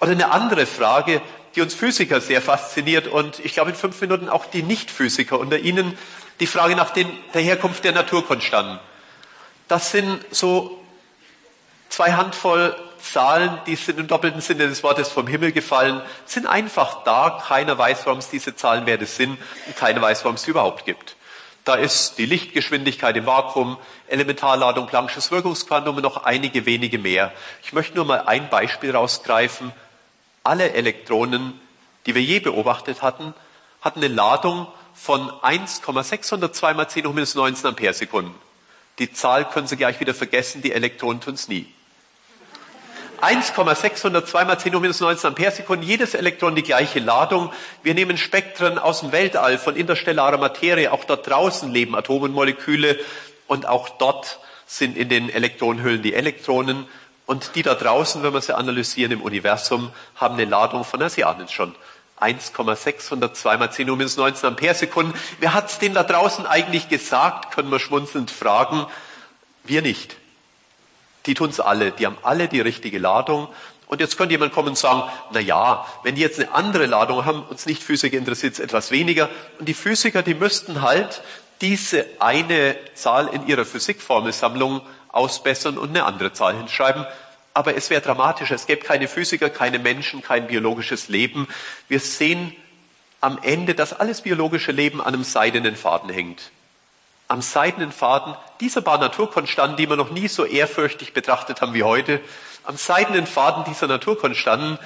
[0.00, 1.20] Oder eine andere Frage,
[1.54, 5.58] die uns Physiker sehr fasziniert und ich glaube in fünf Minuten auch die Nicht-Physiker unter
[5.58, 5.98] Ihnen,
[6.40, 8.78] die Frage nach den, der Herkunft der Naturkonstanten.
[9.68, 10.82] Das sind so
[11.90, 12.74] zwei Handvoll
[13.12, 17.42] Zahlen, die sind im doppelten Sinne des Wortes vom Himmel gefallen, sind einfach da.
[17.46, 21.16] Keiner weiß, warum es diese Zahlenwerte sind und keiner weiß, warum es sie überhaupt gibt.
[21.64, 27.32] Da ist die Lichtgeschwindigkeit im Vakuum, Elementarladung, Planck'sches Wirkungsquantum und noch einige wenige mehr.
[27.64, 29.72] Ich möchte nur mal ein Beispiel rausgreifen.
[30.44, 31.60] Alle Elektronen,
[32.06, 33.34] die wir je beobachtet hatten,
[33.80, 38.34] hatten eine Ladung von 1,602 mal 10 hoch minus 19 Amperesekunden.
[38.98, 41.66] Die Zahl können Sie gleich wieder vergessen, die Elektronen tun es nie.
[43.20, 47.52] 1,602 mal 10 hoch minus 19 Amperesekunden, jedes Elektron die gleiche Ladung.
[47.82, 50.92] Wir nehmen Spektren aus dem Weltall von interstellarer Materie.
[50.92, 52.98] Auch dort draußen leben Atome und Moleküle
[53.46, 56.86] und auch dort sind in den Elektronenhüllen die Elektronen.
[57.26, 61.08] Und die da draußen, wenn wir sie analysieren im Universum, haben eine Ladung von, na,
[61.08, 61.74] Sie ahnen schon,
[62.18, 65.14] 1,602 mal 10 hoch minus 19 Amperesekunden.
[65.40, 68.86] Wer hat's denn da draußen eigentlich gesagt, können wir schmunzelnd fragen.
[69.64, 70.16] Wir nicht.
[71.26, 71.92] Die tun's alle.
[71.92, 73.48] Die haben alle die richtige Ladung.
[73.86, 77.24] Und jetzt könnte jemand kommen und sagen, na ja, wenn die jetzt eine andere Ladung
[77.24, 79.28] haben, uns nicht Physiker interessiert es etwas weniger.
[79.58, 81.22] Und die Physiker, die müssten halt
[81.60, 87.06] diese eine Zahl in ihrer Physikformelsammlung ausbessern und eine andere Zahl hinschreiben.
[87.54, 88.50] Aber es wäre dramatisch.
[88.50, 91.46] Es gäbe keine Physiker, keine Menschen, kein biologisches Leben.
[91.88, 92.54] Wir sehen
[93.20, 96.50] am Ende, dass alles biologische Leben an einem seidenen Faden hängt
[97.28, 101.82] am seidenen Faden dieser paar Naturkonstanten, die wir noch nie so ehrfürchtig betrachtet haben wie
[101.82, 102.20] heute,
[102.64, 104.78] am seidenen Faden dieser Naturkonstanten.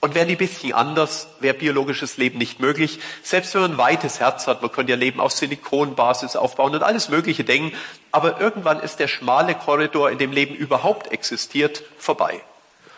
[0.00, 2.98] Und wären die bisschen anders, wäre biologisches Leben nicht möglich.
[3.22, 6.82] Selbst wenn man ein weites Herz hat, man könnte ja Leben auf Silikonbasis aufbauen und
[6.82, 7.76] alles Mögliche denken.
[8.10, 12.40] Aber irgendwann ist der schmale Korridor, in dem Leben überhaupt existiert, vorbei.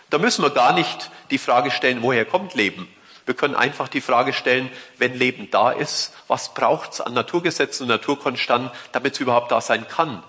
[0.09, 2.89] Da müssen wir gar nicht die Frage stellen, woher kommt Leben?
[3.27, 7.85] Wir können einfach die Frage stellen, wenn Leben da ist, was braucht es an Naturgesetzen
[7.85, 10.23] und Naturkonstanten, damit es überhaupt da sein kann?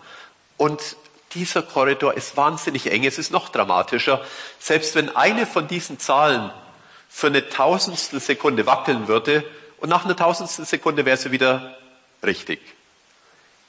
[0.58, 0.82] Und
[1.34, 3.04] dieser Korridor ist wahnsinnig eng.
[3.04, 4.24] Es ist noch dramatischer.
[4.60, 6.50] Selbst wenn eine von diesen Zahlen
[7.10, 9.44] für eine Tausendstel Sekunde wackeln würde
[9.80, 11.78] und nach einer Tausendstel Sekunde wäre sie wieder
[12.24, 12.60] richtig.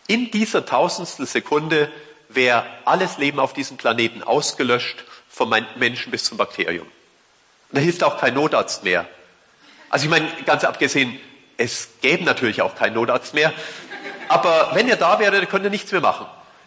[0.06, 1.90] In dieser Tausendstel Sekunde
[2.28, 6.86] wäre alles Leben auf diesem Planeten ausgelöscht, vom Menschen bis zum Bakterium.
[6.86, 9.06] Und da hilft auch kein Notarzt mehr.
[9.90, 11.18] Also ich meine, ganz abgesehen,
[11.56, 13.52] es gäbe natürlich auch keinen Notarzt mehr.
[14.28, 16.26] Aber wenn er da wäre, könnte er nichts mehr machen.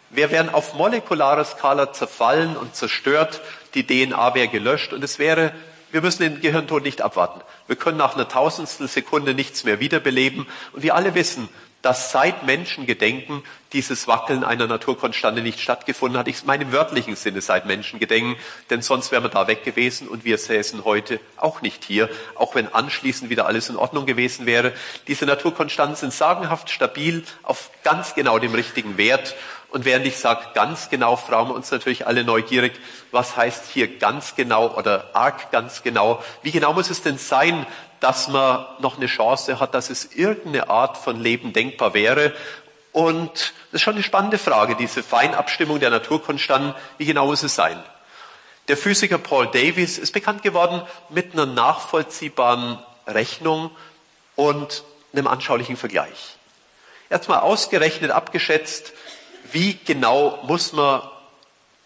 [0.10, 3.41] Wir wären auf molekularer Skala zerfallen und zerstört.
[3.75, 5.51] Die DNA wäre gelöscht und es wäre,
[5.91, 7.41] wir müssen den Gehirntod nicht abwarten.
[7.67, 10.47] Wir können nach einer Tausendstel Sekunde nichts mehr wiederbeleben.
[10.73, 11.49] Und wir alle wissen,
[11.81, 16.27] dass seit Menschengedenken dieses Wackeln einer Naturkonstante nicht stattgefunden hat.
[16.27, 18.35] Ich meine im wörtlichen Sinne seit Menschengedenken,
[18.69, 22.55] denn sonst wären wir da weg gewesen und wir säßen heute auch nicht hier, auch
[22.55, 24.73] wenn anschließend wieder alles in Ordnung gewesen wäre.
[25.07, 29.35] Diese Naturkonstanten sind sagenhaft stabil auf ganz genau dem richtigen Wert.
[29.71, 32.73] Und während ich sage ganz genau, fragen wir uns natürlich alle neugierig,
[33.11, 36.23] was heißt hier ganz genau oder arg ganz genau?
[36.41, 37.67] Wie genau muss es denn sein,
[37.99, 42.33] dass man noch eine Chance hat, dass es irgendeine Art von Leben denkbar wäre.
[42.91, 43.31] Und
[43.71, 46.73] das ist schon eine spannende Frage, diese Feinabstimmung der Naturkonstanten.
[46.97, 47.81] Wie genau muss es sein?
[48.67, 53.71] Der Physiker Paul Davies ist bekannt geworden mit einer nachvollziehbaren Rechnung
[54.35, 56.38] und einem anschaulichen Vergleich.
[57.09, 58.93] Er hat mal ausgerechnet, abgeschätzt,
[59.51, 61.01] wie genau muss man,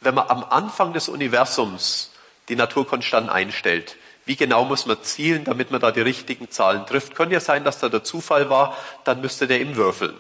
[0.02, 2.12] wenn man am Anfang des Universums
[2.50, 3.96] die Naturkonstanten einstellt,
[4.26, 7.16] wie genau muss man zielen, damit man da die richtigen Zahlen trifft?
[7.16, 10.14] Könnte ja sein, dass da der Zufall war, dann müsste der im würfeln.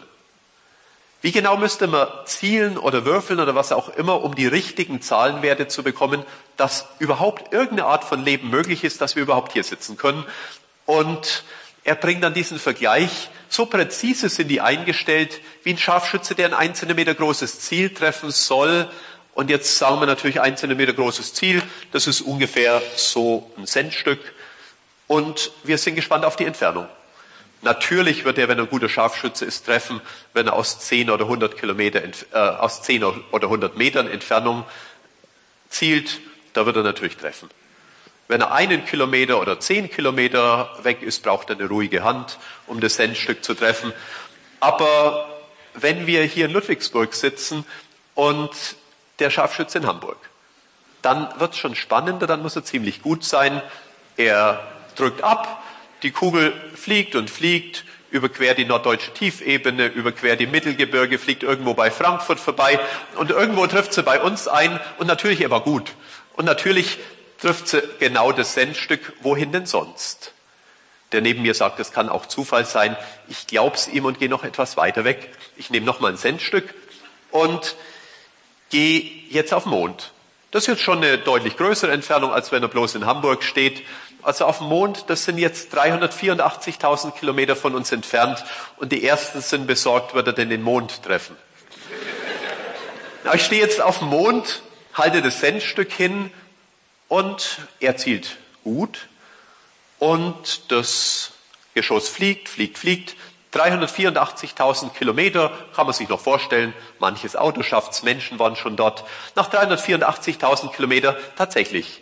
[1.21, 5.69] Wie genau müsste man zielen oder würfeln oder was auch immer, um die richtigen Zahlenwerte
[5.69, 6.25] zu bekommen,
[6.57, 10.25] dass überhaupt irgendeine Art von Leben möglich ist, dass wir überhaupt hier sitzen können?
[10.85, 11.45] Und
[11.85, 16.53] er bringt dann diesen Vergleich, so präzise sind die eingestellt, wie ein Scharfschütze, der ein
[16.53, 18.89] ein Zentimeter großes Ziel treffen soll,
[19.35, 21.61] und jetzt sagen wir natürlich ein Zentimeter großes Ziel.
[21.91, 24.19] Das ist ungefähr so ein Centstück.
[25.07, 26.87] Und wir sind gespannt auf die Entfernung.
[27.61, 30.01] Natürlich wird er, wenn er ein guter Scharfschütze ist, treffen,
[30.33, 34.65] wenn er aus 10 oder 100 Kilometer, äh, aus 10 oder 100 Metern Entfernung
[35.69, 36.19] zielt,
[36.53, 37.49] da wird er natürlich treffen.
[38.27, 42.79] Wenn er einen Kilometer oder zehn Kilometer weg ist, braucht er eine ruhige Hand, um
[42.79, 43.91] das Sendstück zu treffen.
[44.59, 45.29] Aber
[45.73, 47.65] wenn wir hier in Ludwigsburg sitzen
[48.15, 48.51] und
[49.19, 50.17] der Scharfschütze in Hamburg,
[51.01, 53.61] dann wird es schon spannender, dann muss er ziemlich gut sein.
[54.15, 55.63] Er drückt ab,
[56.01, 61.91] die Kugel fliegt und fliegt, überquert die norddeutsche Tiefebene, überquert die Mittelgebirge, fliegt irgendwo bei
[61.91, 62.79] Frankfurt vorbei
[63.15, 65.93] und irgendwo trifft sie bei uns ein und natürlich er war gut.
[66.35, 66.99] Und natürlich
[67.41, 70.31] trifft sie genau das Sendstück, wohin denn sonst?
[71.11, 72.95] Der neben mir sagt, das kann auch Zufall sein.
[73.27, 75.29] Ich glaub's ihm und gehe noch etwas weiter weg.
[75.57, 76.73] Ich nehme noch mal ein Sendstück
[77.31, 77.75] und
[78.73, 80.11] gehe jetzt auf den Mond.
[80.49, 83.83] Das ist jetzt schon eine deutlich größere Entfernung, als wenn er bloß in Hamburg steht.
[84.23, 88.43] Also auf dem Mond, das sind jetzt 384.000 Kilometer von uns entfernt
[88.77, 91.35] und die ersten sind besorgt, wird er denn den Mond treffen.
[93.31, 94.63] ich stehe jetzt auf dem Mond,
[94.95, 96.31] halte das Sendstück hin
[97.09, 99.07] und er zielt gut
[99.99, 101.31] und das
[101.75, 103.15] Geschoss fliegt, fliegt, fliegt.
[103.53, 106.73] 384.000 Kilometer kann man sich noch vorstellen.
[106.99, 109.03] Manches Auto schafft's, Menschen waren schon dort.
[109.35, 112.01] Nach 384.000 Kilometer tatsächlich.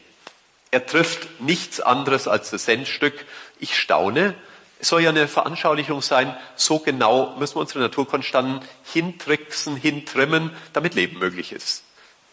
[0.71, 3.25] Er trifft nichts anderes als das Sendstück.
[3.59, 4.33] Ich staune.
[4.79, 6.35] Es soll ja eine Veranschaulichung sein.
[6.55, 11.83] So genau müssen wir unsere Naturkonstanten hintricksen, hintrimmen, damit Leben möglich ist.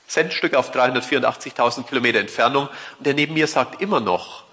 [0.07, 2.69] Sendstück auf 384.000 Kilometer Entfernung.
[2.99, 4.45] Und der neben mir sagt immer noch,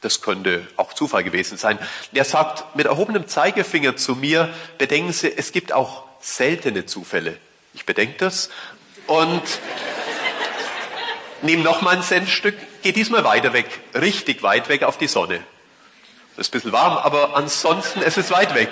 [0.00, 1.78] das könnte auch Zufall gewesen sein.
[2.12, 7.36] Der sagt mit erhobenem Zeigefinger zu mir, bedenken Sie, es gibt auch seltene Zufälle.
[7.74, 8.50] Ich bedenke das
[9.06, 9.42] und
[11.42, 15.40] nehme nochmal ein Sendstück, gehe diesmal weiter weg, richtig weit weg auf die Sonne.
[16.36, 18.70] Das ist ein bisschen warm, aber ansonsten es ist weit weg.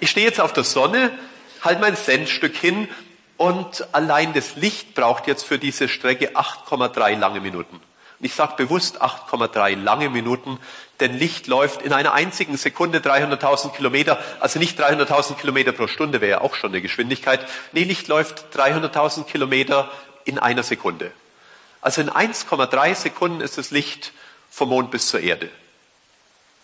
[0.00, 1.16] Ich stehe jetzt auf der Sonne,
[1.62, 2.88] halte mein Sendstück hin
[3.36, 7.80] und allein das Licht braucht jetzt für diese Strecke 8,3 lange Minuten.
[8.24, 10.58] Ich sage bewusst 8,3 lange Minuten,
[10.98, 16.22] denn Licht läuft in einer einzigen Sekunde 300.000 Kilometer, also nicht 300.000 Kilometer pro Stunde
[16.22, 17.46] wäre ja auch schon eine Geschwindigkeit.
[17.72, 19.90] Nee, Licht läuft 300.000 Kilometer
[20.24, 21.12] in einer Sekunde.
[21.82, 24.12] Also in 1,3 Sekunden ist das Licht
[24.50, 25.50] vom Mond bis zur Erde.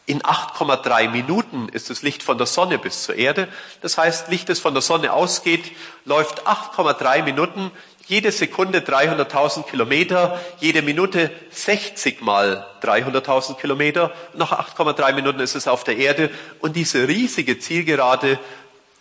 [0.07, 3.49] In 8,3 Minuten ist das Licht von der Sonne bis zur Erde.
[3.83, 5.70] Das heißt, Licht, das von der Sonne ausgeht,
[6.07, 7.70] läuft 8,3 Minuten,
[8.11, 14.12] jede Sekunde 300.000 Kilometer, jede Minute 60 mal 300.000 Kilometer.
[14.35, 16.29] Nach 8,3 Minuten ist es auf der Erde.
[16.59, 18.40] Und diese riesige Zielgerade,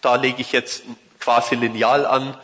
[0.02, 0.84] da lege ich jetzt
[1.20, 2.38] quasi lineal an,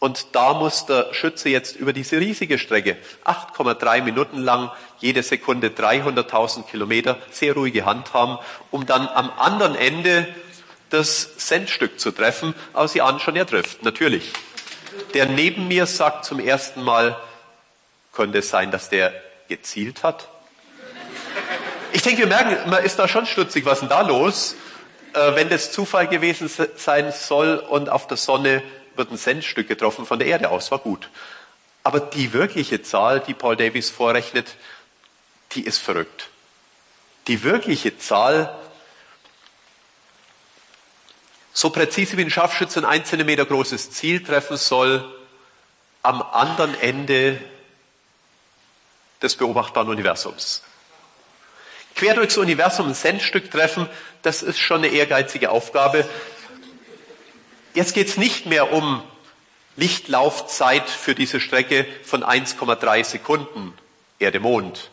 [0.00, 2.96] und da muss der Schütze jetzt über diese riesige Strecke,
[3.26, 8.38] 8,3 Minuten lang, jede Sekunde 300.000 Kilometer, sehr ruhige Hand haben,
[8.70, 10.26] um dann am anderen Ende
[10.88, 12.54] das Sendstück zu treffen.
[12.72, 14.32] Aber Sie ahnen schon, er trifft, natürlich.
[15.14, 17.16] Der neben mir sagt zum ersten Mal,
[18.12, 19.12] könnte es sein, dass der
[19.48, 20.28] gezielt hat?
[21.92, 24.54] Ich denke, wir merken, man ist da schon stutzig, was ist denn da los?
[25.12, 28.62] Äh, wenn das Zufall gewesen sein soll und auf der Sonne
[28.94, 31.08] wird ein Centstück getroffen von der Erde aus, war gut.
[31.82, 34.54] Aber die wirkliche Zahl, die Paul Davies vorrechnet,
[35.52, 36.28] die ist verrückt.
[37.26, 38.54] Die wirkliche Zahl,
[41.52, 45.04] so präzise wie ein Scharfschütze ein ein Zentimeter großes Ziel treffen soll,
[46.02, 47.40] am anderen Ende
[49.22, 50.62] des beobachtbaren Universums.
[51.94, 53.88] Quer durchs Universum ein Centstück treffen,
[54.22, 56.08] das ist schon eine ehrgeizige Aufgabe.
[57.74, 59.02] Jetzt geht es nicht mehr um
[59.76, 63.74] Lichtlaufzeit für diese Strecke von 1,3 Sekunden
[64.18, 64.90] Erde-Mond.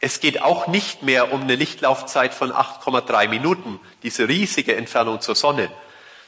[0.00, 5.34] Es geht auch nicht mehr um eine Lichtlaufzeit von 8,3 Minuten, diese riesige Entfernung zur
[5.34, 5.70] Sonne,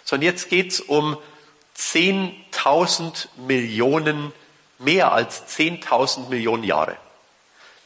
[0.07, 1.19] sondern jetzt geht es um
[1.77, 4.33] 10.000 Millionen,
[4.79, 6.97] mehr als 10.000 Millionen Jahre.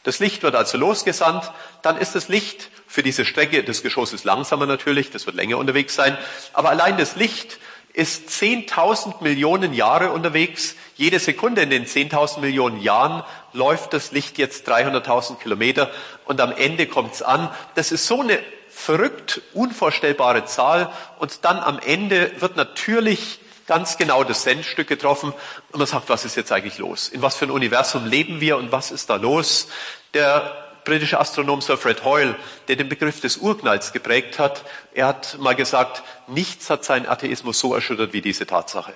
[0.05, 1.51] Das Licht wird also losgesandt,
[1.83, 5.59] dann ist das Licht für diese Strecke, das Geschoss ist langsamer natürlich, das wird länger
[5.59, 6.17] unterwegs sein,
[6.53, 7.59] aber allein das Licht
[7.93, 10.77] ist 10.000 Millionen Jahre unterwegs.
[10.97, 15.91] Jede Sekunde in den 10.000 Millionen Jahren läuft das Licht jetzt 300.000 Kilometer
[16.25, 17.51] und am Ende kommt's an.
[17.75, 18.39] Das ist so eine
[18.81, 25.33] verrückt unvorstellbare Zahl und dann am Ende wird natürlich ganz genau das Sendstück getroffen
[25.71, 27.09] und man sagt, was ist jetzt eigentlich los?
[27.09, 29.69] In was für ein Universum leben wir und was ist da los?
[30.13, 32.35] Der britische Astronom Sir Fred Hoyle,
[32.67, 37.61] der den Begriff des Urknalls geprägt hat, er hat mal gesagt, nichts hat seinen Atheismus
[37.61, 38.93] so erschüttert wie diese Tatsache.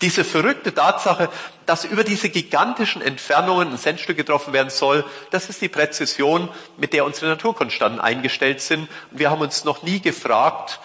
[0.00, 1.28] Diese verrückte Tatsache,
[1.66, 6.92] dass über diese gigantischen Entfernungen ein Sendstück getroffen werden soll, das ist die Präzision, mit
[6.92, 8.88] der unsere Naturkonstanten eingestellt sind.
[9.10, 10.80] Wir haben uns noch nie gefragt,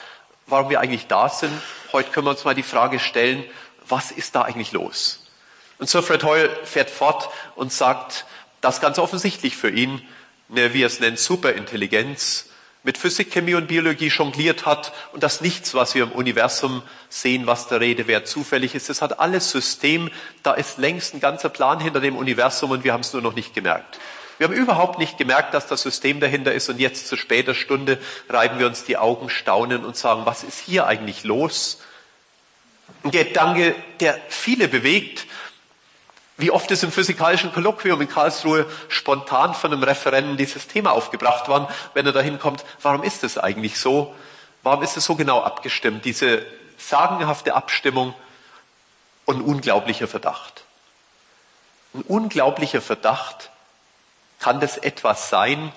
[0.47, 1.53] warum wir eigentlich da sind.
[1.91, 3.43] Heute können wir uns mal die Frage stellen,
[3.87, 5.25] was ist da eigentlich los?
[5.77, 8.25] Und Sir Fred Hoyle fährt fort und sagt,
[8.63, 10.01] Das ganz offensichtlich für ihn,
[10.49, 12.45] eine, wie er es nennt, Superintelligenz,
[12.83, 17.47] mit Physik, Chemie und Biologie jongliert hat und dass nichts, was wir im Universum sehen,
[17.47, 18.89] was der Rede wert zufällig ist.
[18.89, 20.09] Das hat alles System.
[20.43, 23.35] Da ist längst ein ganzer Plan hinter dem Universum und wir haben es nur noch
[23.35, 23.99] nicht gemerkt.
[24.37, 27.99] Wir haben überhaupt nicht gemerkt, dass das System dahinter ist und jetzt zu später Stunde
[28.29, 31.81] reiben wir uns die Augen, staunen und sagen, was ist hier eigentlich los?
[33.03, 35.25] Ein Gedanke, der viele bewegt
[36.37, 41.47] wie oft ist im physikalischen Kolloquium in Karlsruhe spontan von einem Referenten dieses Thema aufgebracht
[41.47, 44.15] worden, wenn er dahin kommt, warum ist es eigentlich so?
[44.63, 46.05] Warum ist es so genau abgestimmt?
[46.05, 46.45] Diese
[46.77, 48.15] sagenhafte Abstimmung
[49.25, 50.63] und unglaublicher Verdacht.
[51.93, 53.51] Ein unglaublicher Verdacht,
[54.39, 55.71] kann das etwas sein,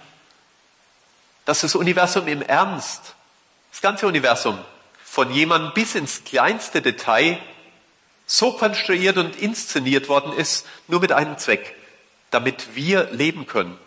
[1.44, 3.14] dass das Universum im Ernst,
[3.70, 4.58] das ganze Universum,
[5.04, 7.38] von jemandem bis ins kleinste Detail
[8.26, 11.74] so konstruiert und inszeniert worden ist, nur mit einem Zweck,
[12.30, 13.78] damit wir leben können.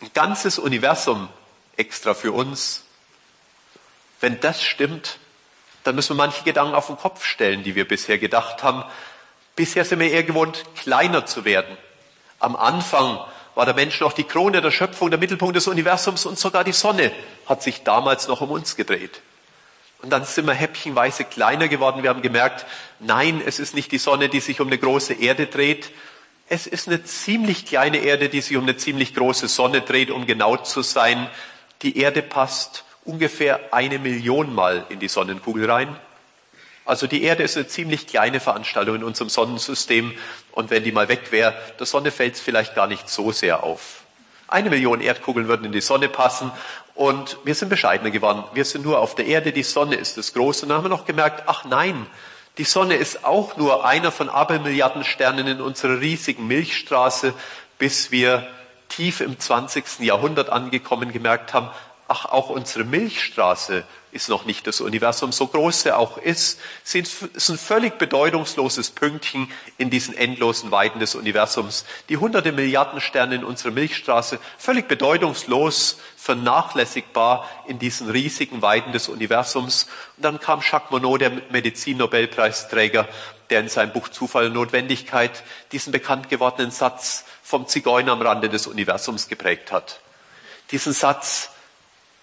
[0.00, 1.28] Ein ganzes Universum
[1.76, 2.84] extra für uns.
[4.20, 5.18] Wenn das stimmt,
[5.84, 8.84] dann müssen wir manche Gedanken auf den Kopf stellen, die wir bisher gedacht haben.
[9.54, 11.76] Bisher sind wir eher gewohnt, kleiner zu werden.
[12.38, 13.20] Am Anfang
[13.54, 16.72] war der Mensch noch die Krone der Schöpfung, der Mittelpunkt des Universums und sogar die
[16.72, 17.12] Sonne
[17.46, 19.20] hat sich damals noch um uns gedreht.
[20.04, 22.02] Und dann sind wir häppchenweise kleiner geworden.
[22.02, 22.66] Wir haben gemerkt,
[23.00, 25.92] nein, es ist nicht die Sonne, die sich um eine große Erde dreht.
[26.46, 30.26] Es ist eine ziemlich kleine Erde, die sich um eine ziemlich große Sonne dreht, um
[30.26, 31.26] genau zu sein.
[31.80, 35.96] Die Erde passt ungefähr eine Million Mal in die Sonnenkugel rein.
[36.84, 40.12] Also die Erde ist eine ziemlich kleine Veranstaltung in unserem Sonnensystem.
[40.52, 43.64] Und wenn die mal weg wäre, der Sonne fällt es vielleicht gar nicht so sehr
[43.64, 44.02] auf.
[44.48, 46.52] Eine Million Erdkugeln würden in die Sonne passen
[46.94, 48.44] und wir sind bescheidener geworden.
[48.54, 50.62] Wir sind nur auf der Erde, die Sonne ist das Große.
[50.62, 52.06] Und dann haben wir noch gemerkt, ach nein,
[52.56, 57.34] die Sonne ist auch nur einer von Abermilliarden Sternen in unserer riesigen Milchstraße,
[57.78, 58.46] bis wir
[58.88, 60.00] tief im 20.
[60.00, 61.68] Jahrhundert angekommen gemerkt haben,
[62.08, 67.48] ach, auch unsere Milchstraße ist noch nicht das Universum, so groß er auch ist, ist
[67.48, 71.84] ein völlig bedeutungsloses Pünktchen in diesen endlosen Weiten des Universums.
[72.08, 79.08] Die hunderte Milliarden Sterne in unserer Milchstraße, völlig bedeutungslos, vernachlässigbar in diesen riesigen Weiten des
[79.08, 79.88] Universums.
[80.16, 83.08] Und dann kam Jacques Monod, der Medizin-Nobelpreisträger,
[83.50, 88.48] der in seinem Buch Zufall und Notwendigkeit diesen bekannt gewordenen Satz vom Zigeuner am Rande
[88.48, 90.00] des Universums geprägt hat.
[90.70, 91.50] Diesen Satz,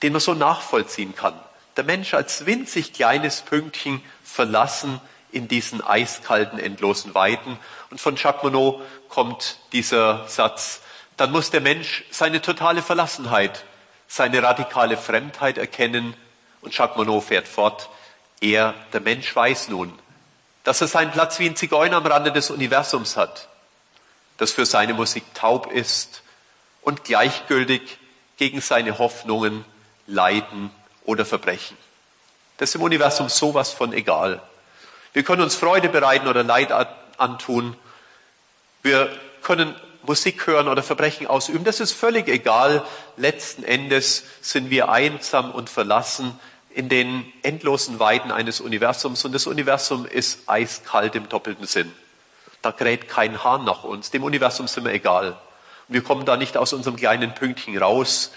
[0.03, 1.39] den man so nachvollziehen kann
[1.77, 4.99] der Mensch als winzig kleines Pünktchen verlassen
[5.31, 7.57] in diesen eiskalten, endlosen Weiten.
[7.89, 10.81] Und von Jacques Monod kommt dieser Satz,
[11.17, 13.63] dann muss der Mensch seine totale Verlassenheit,
[14.07, 16.15] seine radikale Fremdheit erkennen.
[16.61, 17.89] Und Jacques Monod fährt fort,
[18.41, 19.97] er, der Mensch, weiß nun,
[20.63, 23.47] dass er seinen Platz wie ein Zigeuner am Rande des Universums hat,
[24.37, 26.23] das für seine Musik taub ist
[26.81, 27.97] und gleichgültig
[28.37, 29.63] gegen seine Hoffnungen,
[30.07, 30.71] Leiden
[31.05, 31.77] oder Verbrechen.
[32.57, 34.41] Das ist im Universum sowas von egal.
[35.13, 36.71] Wir können uns Freude bereiten oder Leid
[37.17, 37.75] antun.
[38.83, 39.09] Wir
[39.41, 41.63] können Musik hören oder Verbrechen ausüben.
[41.63, 42.85] Das ist völlig egal.
[43.17, 46.39] Letzten Endes sind wir einsam und verlassen
[46.73, 49.25] in den endlosen Weiden eines Universums.
[49.25, 51.91] Und das Universum ist eiskalt im doppelten Sinn.
[52.61, 54.11] Da kräht kein Hahn nach uns.
[54.11, 55.35] Dem Universum sind wir egal.
[55.87, 58.31] Wir kommen da nicht aus unserem kleinen Pünktchen raus.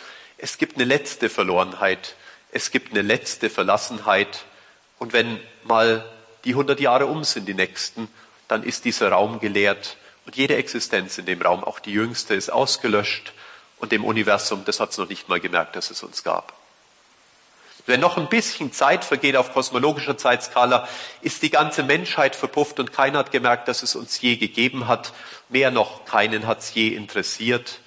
[0.44, 2.16] Es gibt eine letzte Verlorenheit
[2.54, 4.44] es gibt eine letzte Verlassenheit.
[5.00, 6.08] Und wenn mal
[6.44, 8.08] die 100 Jahre um sind, die nächsten,
[8.46, 9.96] dann ist dieser Raum geleert.
[10.24, 13.32] Und jede Existenz in dem Raum, auch die jüngste, ist ausgelöscht.
[13.80, 16.54] Und dem Universum, das hat es noch nicht mal gemerkt, dass es uns gab.
[17.86, 20.88] Wenn noch ein bisschen Zeit vergeht auf kosmologischer Zeitskala,
[21.22, 25.12] ist die ganze Menschheit verpufft und keiner hat gemerkt, dass es uns je gegeben hat.
[25.48, 27.80] Mehr noch, keinen hat es je interessiert.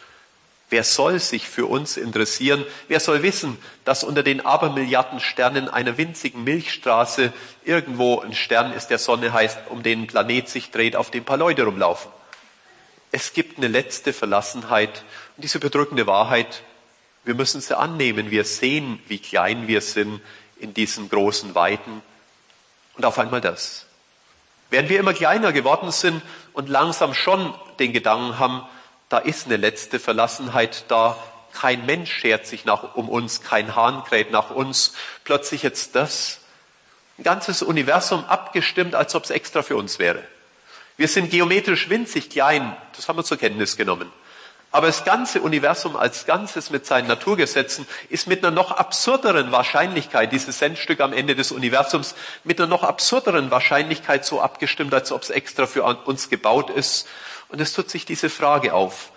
[0.69, 2.65] Wer soll sich für uns interessieren?
[2.89, 7.31] Wer soll wissen, dass unter den Abermilliarden Sternen einer winzigen Milchstraße
[7.63, 11.25] irgendwo ein Stern ist, der Sonne heißt, um den Planet sich dreht, auf dem ein
[11.25, 12.11] paar Leute rumlaufen?
[13.13, 15.03] Es gibt eine letzte Verlassenheit
[15.37, 16.63] und diese bedrückende Wahrheit,
[17.23, 18.31] wir müssen sie annehmen.
[18.31, 20.21] Wir sehen, wie klein wir sind
[20.59, 22.01] in diesen großen Weiten.
[22.95, 23.85] Und auf einmal das.
[24.69, 26.21] Während wir immer kleiner geworden sind
[26.53, 28.61] und langsam schon den Gedanken haben,
[29.09, 31.17] da ist eine letzte Verlassenheit da.
[31.53, 34.93] Kein Mensch schert sich nach, um uns, kein Hahn kräht nach uns.
[35.23, 36.39] Plötzlich jetzt das.
[37.17, 40.23] Ein ganzes Universum abgestimmt, als ob es extra für uns wäre.
[40.97, 44.11] Wir sind geometrisch winzig klein, das haben wir zur Kenntnis genommen.
[44.71, 50.31] Aber das ganze Universum als Ganzes mit seinen Naturgesetzen ist mit einer noch absurderen Wahrscheinlichkeit,
[50.33, 55.23] dieses Sendstück am Ende des Universums, mit einer noch absurderen Wahrscheinlichkeit so abgestimmt, als ob
[55.23, 57.07] es extra für uns gebaut ist
[57.49, 59.11] Und es tut sich diese Frage auf,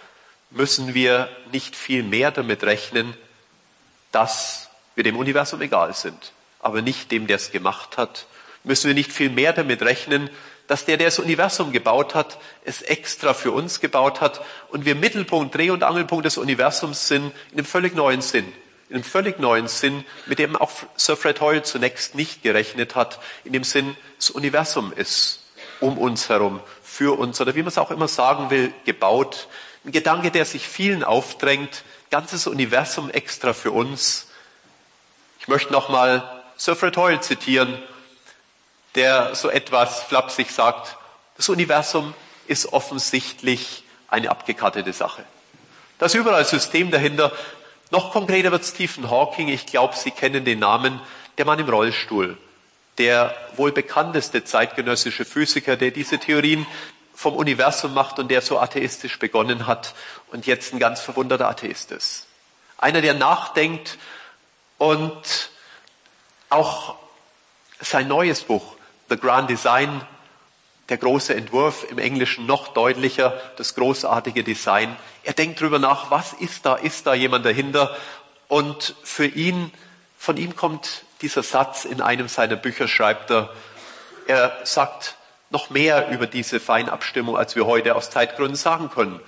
[0.51, 3.15] müssen wir nicht viel mehr damit rechnen,
[4.13, 8.27] dass wir dem Universum egal sind, aber nicht dem, der es gemacht hat?
[8.65, 10.29] Müssen wir nicht viel mehr damit rechnen,
[10.67, 14.95] dass der, der das Universum gebaut hat, es extra für uns gebaut hat und wir
[14.95, 18.53] Mittelpunkt, Dreh- und Angelpunkt des Universums sind in einem völlig neuen Sinn.
[18.89, 23.21] In einem völlig neuen Sinn, mit dem auch Sir Fred Hoyle zunächst nicht gerechnet hat,
[23.45, 25.41] in dem Sinn, das Universum ist
[25.81, 26.61] um uns herum,
[27.01, 29.49] für uns oder wie man es auch immer sagen will, gebaut.
[29.87, 34.27] Ein Gedanke, der sich vielen aufdrängt, ganzes Universum extra für uns.
[35.39, 37.79] Ich möchte nochmal Sir Fred Hoyle zitieren,
[38.97, 40.99] der so etwas flapsig sagt,
[41.39, 42.13] das Universum
[42.47, 45.25] ist offensichtlich eine abgekartete Sache.
[45.99, 47.33] Da ist überall System dahinter.
[47.91, 51.01] Noch konkreter wird Stephen Hawking, ich glaube, Sie kennen den Namen,
[51.39, 52.37] der Mann im Rollstuhl,
[53.01, 56.67] der wohl bekannteste zeitgenössische Physiker, der diese Theorien
[57.15, 59.95] vom Universum macht und der so atheistisch begonnen hat
[60.31, 62.27] und jetzt ein ganz verwunderter Atheist ist.
[62.77, 63.97] Einer, der nachdenkt
[64.77, 65.51] und
[66.51, 66.97] auch
[67.81, 68.77] sein neues Buch,
[69.09, 70.03] The Grand Design,
[70.91, 74.95] der große Entwurf, im Englischen noch deutlicher, das großartige Design.
[75.23, 77.97] Er denkt drüber nach, was ist da, ist da jemand dahinter?
[78.49, 79.73] Und für ihn,
[80.19, 83.51] von ihm kommt dieser Satz in einem seiner Bücher, schreibt er,
[84.27, 85.17] er sagt
[85.51, 89.21] noch mehr über diese Feinabstimmung, als wir heute aus Zeitgründen sagen können.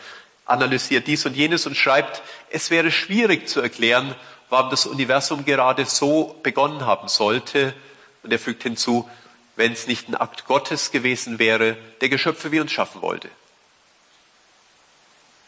[0.46, 4.14] Analysiert dies und jenes und schreibt, es wäre schwierig zu erklären,
[4.48, 7.74] warum das Universum gerade so begonnen haben sollte.
[8.22, 9.08] Und er fügt hinzu,
[9.56, 13.28] wenn es nicht ein Akt Gottes gewesen wäre, der Geschöpfe wie uns schaffen wollte.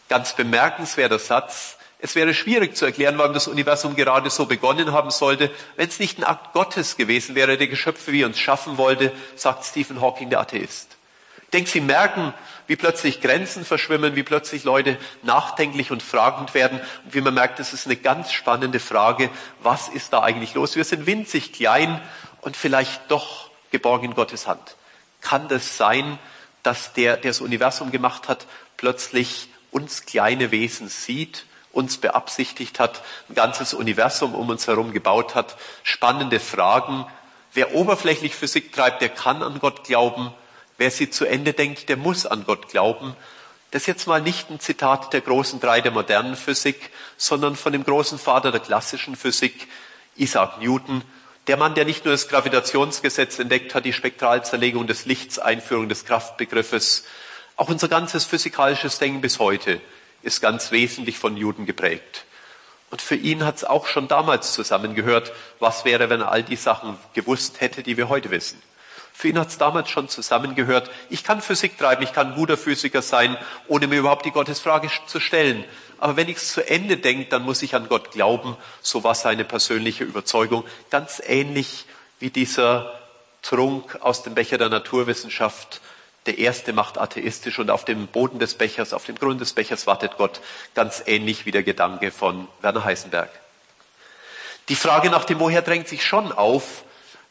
[0.09, 1.77] Ganz bemerkenswerter Satz.
[2.05, 5.99] Es wäre schwierig zu erklären, warum das Universum gerade so begonnen haben sollte, wenn es
[5.99, 10.29] nicht ein Akt Gottes gewesen wäre, der Geschöpfe wie uns schaffen wollte, sagt Stephen Hawking,
[10.29, 10.99] der Atheist.
[11.45, 12.35] Ich denke, Sie merken,
[12.67, 17.59] wie plötzlich Grenzen verschwimmen, wie plötzlich Leute nachdenklich und fragend werden und wie man merkt,
[17.59, 19.31] das ist eine ganz spannende Frage,
[19.63, 20.77] was ist da eigentlich los?
[20.77, 22.03] Wir sind winzig klein
[22.43, 24.77] und vielleicht doch geborgen in Gottes Hand.
[25.23, 26.19] Kann das sein,
[26.63, 28.45] dass der, der das Universum gemacht hat,
[28.77, 35.35] plötzlich uns kleine Wesen sieht, uns beabsichtigt hat, ein ganzes Universum um uns herum gebaut
[35.35, 35.57] hat?
[35.83, 37.07] Spannende Fragen.
[37.53, 40.33] Wer oberflächlich Physik treibt, der kann an Gott glauben.
[40.77, 43.15] Wer sie zu Ende denkt, der muss an Gott glauben.
[43.71, 47.73] Das ist jetzt mal nicht ein Zitat der großen drei der modernen Physik, sondern von
[47.73, 49.69] dem großen Vater der klassischen Physik,
[50.17, 51.03] Isaac Newton,
[51.49, 56.05] der Mann, der nicht nur das Gravitationsgesetz entdeckt hat, die Spektralzerlegung des Lichts, Einführung des
[56.05, 57.05] Kraftbegriffes,
[57.57, 59.81] auch unser ganzes physikalisches Denken bis heute
[60.25, 62.25] ist ganz wesentlich von Newton geprägt.
[62.91, 66.57] Und für ihn hat es auch schon damals zusammengehört, was wäre, wenn er all die
[66.57, 68.63] Sachen gewusst hätte, die wir heute wissen.
[69.13, 72.57] Für ihn hat es damals schon zusammengehört, ich kann Physik treiben, ich kann ein guter
[72.57, 73.37] Physiker sein,
[73.69, 75.65] ohne mir überhaupt die Gottesfrage zu stellen.
[75.99, 78.57] Aber wenn ich es zu Ende denke, dann muss ich an Gott glauben.
[78.83, 80.65] So war seine persönliche Überzeugung.
[80.91, 81.87] Ganz ähnlich
[82.19, 82.93] wie dieser
[83.43, 85.81] Trunk aus dem Becher der Naturwissenschaft.
[86.27, 89.87] Der erste macht atheistisch und auf dem Boden des Bechers, auf dem Grund des Bechers
[89.87, 90.41] wartet Gott.
[90.75, 93.31] Ganz ähnlich wie der Gedanke von Werner Heisenberg.
[94.71, 96.85] Die Frage nach dem Woher drängt sich schon auf,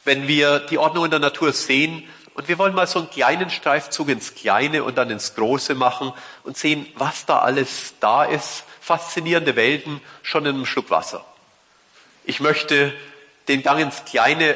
[0.04, 3.50] wenn wir die Ordnung in der Natur sehen und wir wollen mal so einen kleinen
[3.50, 6.14] Streifzug ins Kleine und dann ins Große machen
[6.44, 8.64] und sehen, was da alles da ist.
[8.82, 11.26] Faszinierende Welten schon in einem Schluck Wasser.
[12.26, 12.94] Ich möchte
[13.48, 14.56] den Gang ins Kleine,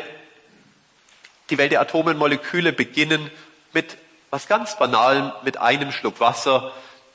[1.50, 3.32] die Welt der Atome und Moleküle beginnen
[3.74, 3.98] mit
[4.30, 6.72] was ganz Banalem, mit einem Schluck Wasser,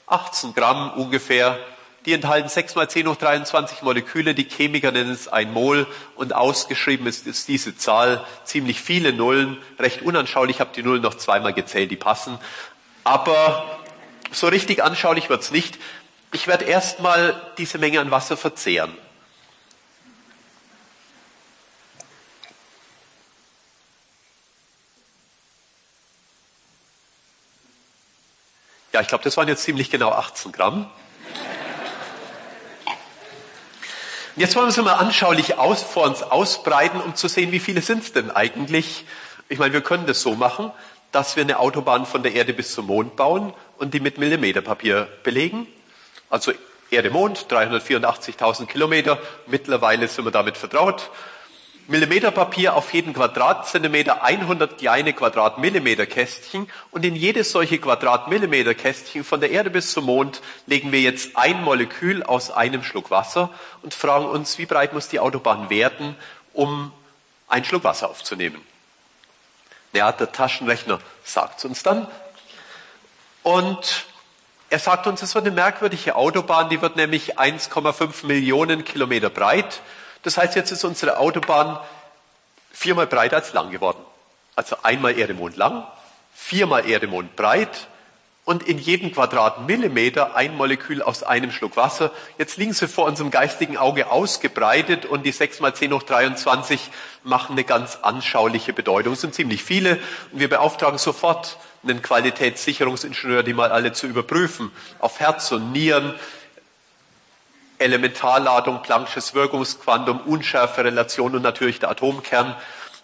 [0.07, 1.59] 18 Gramm ungefähr,
[2.05, 4.35] die enthalten 6 mal 10 hoch 23 Moleküle.
[4.35, 5.87] Die Chemiker nennen es ein Mol
[6.17, 9.59] und ausgeschrieben ist, ist diese Zahl ziemlich viele Nullen.
[9.79, 12.39] Recht unanschaulich, ich habe die Nullen noch zweimal gezählt, die passen.
[13.05, 13.79] Aber
[14.33, 15.79] so richtig anschaulich wird's nicht.
[16.33, 18.93] Ich werde erstmal diese Menge an Wasser verzehren.
[28.93, 30.91] Ja, ich glaube, das waren jetzt ziemlich genau 18 Gramm.
[34.37, 37.81] Jetzt wollen wir es mal anschaulich aus, vor uns ausbreiten, um zu sehen, wie viele
[37.81, 39.07] sind es denn eigentlich.
[39.49, 40.71] Ich meine, wir können das so machen,
[41.11, 45.09] dass wir eine Autobahn von der Erde bis zum Mond bauen und die mit Millimeterpapier
[45.23, 45.67] belegen.
[46.29, 46.53] Also
[46.91, 49.19] Erde, Mond, 384.000 Kilometer.
[49.47, 51.11] Mittlerweile sind wir damit vertraut.
[51.89, 59.71] Millimeterpapier auf jeden Quadratzentimeter 100 kleine Quadratmillimeter-Kästchen und in jedes solche Quadratmillimeter-Kästchen von der Erde
[59.71, 63.51] bis zum Mond legen wir jetzt ein Molekül aus einem Schluck Wasser
[63.83, 66.17] und fragen uns, wie breit muss die Autobahn werden,
[66.53, 66.93] um
[67.49, 68.61] einen Schluck Wasser aufzunehmen.
[69.93, 72.07] Ja, der Taschenrechner sagt uns dann.
[73.43, 74.07] Und
[74.73, 79.83] Er sagt uns, es wird eine merkwürdige Autobahn, die wird nämlich 1,5 Millionen Kilometer breit.
[80.23, 81.79] Das heißt, jetzt ist unsere Autobahn
[82.73, 83.99] viermal breiter als lang geworden.
[84.55, 85.87] Also einmal Erdemond lang,
[86.35, 87.89] viermal Erdemond breit
[88.45, 92.11] und in jedem Quadratmillimeter ein Molekül aus einem Schluck Wasser.
[92.39, 96.91] Jetzt liegen sie vor unserem geistigen Auge ausgebreitet und die 6 mal 10 hoch 23
[97.23, 99.13] machen eine ganz anschauliche Bedeutung.
[99.13, 99.99] Es sind ziemlich viele
[100.33, 106.15] und wir beauftragen sofort einen Qualitätssicherungsingenieur, die mal alle zu überprüfen, auf Herz und Nieren,
[107.83, 112.57] Elementarladung, Planck'sches Wirkungsquantum, Unschärferelation und natürlich der Atomkern.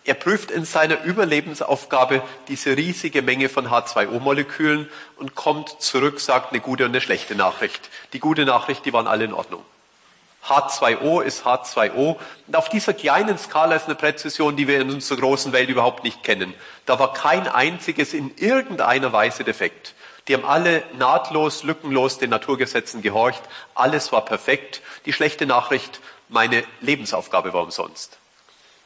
[0.04, 6.60] Er prüft in seiner Überlebensaufgabe diese riesige Menge von H2O-Molekülen und kommt zurück, sagt eine
[6.60, 7.90] gute und eine schlechte Nachricht.
[8.14, 9.62] Die gute Nachricht, die waren alle in Ordnung.
[10.46, 12.16] H2O ist H2O.
[12.46, 16.04] Und auf dieser kleinen Skala ist eine Präzision, die wir in unserer großen Welt überhaupt
[16.04, 16.54] nicht kennen.
[16.86, 19.94] Da war kein einziges in irgendeiner Weise defekt.
[20.26, 23.42] Die haben alle nahtlos, lückenlos den Naturgesetzen gehorcht.
[23.74, 24.82] Alles war perfekt.
[25.06, 28.18] Die schlechte Nachricht, meine Lebensaufgabe war umsonst.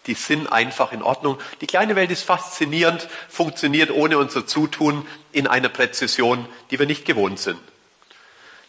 [0.06, 1.38] Die sind einfach in Ordnung.
[1.60, 7.04] Die kleine Welt ist faszinierend, funktioniert ohne unser Zutun in einer Präzision, die wir nicht
[7.04, 7.58] gewohnt sind.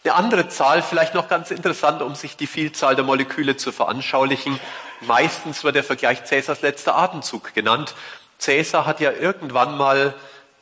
[0.06, 4.60] Eine andere Zahl, vielleicht noch ganz interessant, um sich die Vielzahl der Moleküle zu veranschaulichen.
[5.00, 7.94] Meistens wird der Vergleich Cäsars letzter Atemzug genannt.
[8.38, 10.12] Cäsar hat ja irgendwann mal,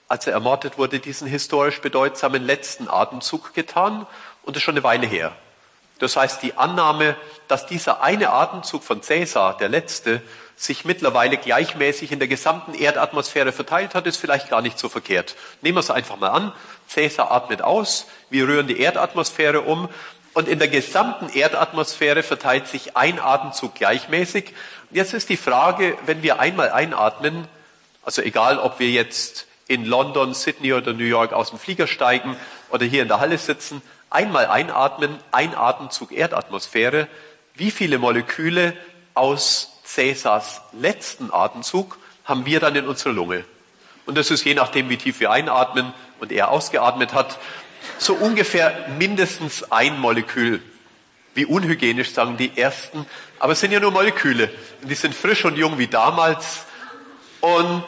[0.06, 4.06] als er ermordet wurde, diesen historisch bedeutsamen letzten Atemzug getan
[4.44, 5.32] und das ist schon eine Weile her.
[5.98, 7.16] Das heißt, die Annahme,
[7.48, 10.22] dass dieser eine Atemzug von Cäsar, der letzte,
[10.62, 15.34] sich mittlerweile gleichmäßig in der gesamten Erdatmosphäre verteilt hat, ist vielleicht gar nicht so verkehrt.
[15.60, 16.52] Nehmen wir es einfach mal an.
[16.86, 19.88] Cäsar atmet aus, wir rühren die Erdatmosphäre um
[20.34, 24.54] und in der gesamten Erdatmosphäre verteilt sich ein Atemzug gleichmäßig.
[24.92, 27.48] Jetzt ist die Frage, wenn wir einmal einatmen,
[28.04, 32.36] also egal ob wir jetzt in London, Sydney oder New York aus dem Flieger steigen
[32.70, 37.08] oder hier in der Halle sitzen, einmal einatmen, ein Atemzug Erdatmosphäre,
[37.54, 38.76] wie viele Moleküle
[39.14, 43.44] aus Cäsars letzten Atemzug haben wir dann in unserer Lunge.
[44.06, 47.38] Und das ist je nachdem, wie tief wir einatmen und er ausgeatmet hat,
[47.98, 50.62] so ungefähr mindestens ein Molekül.
[51.34, 53.06] Wie unhygienisch sagen die Ersten.
[53.38, 54.50] Aber es sind ja nur Moleküle.
[54.82, 56.64] Und die sind frisch und jung wie damals.
[57.40, 57.84] Und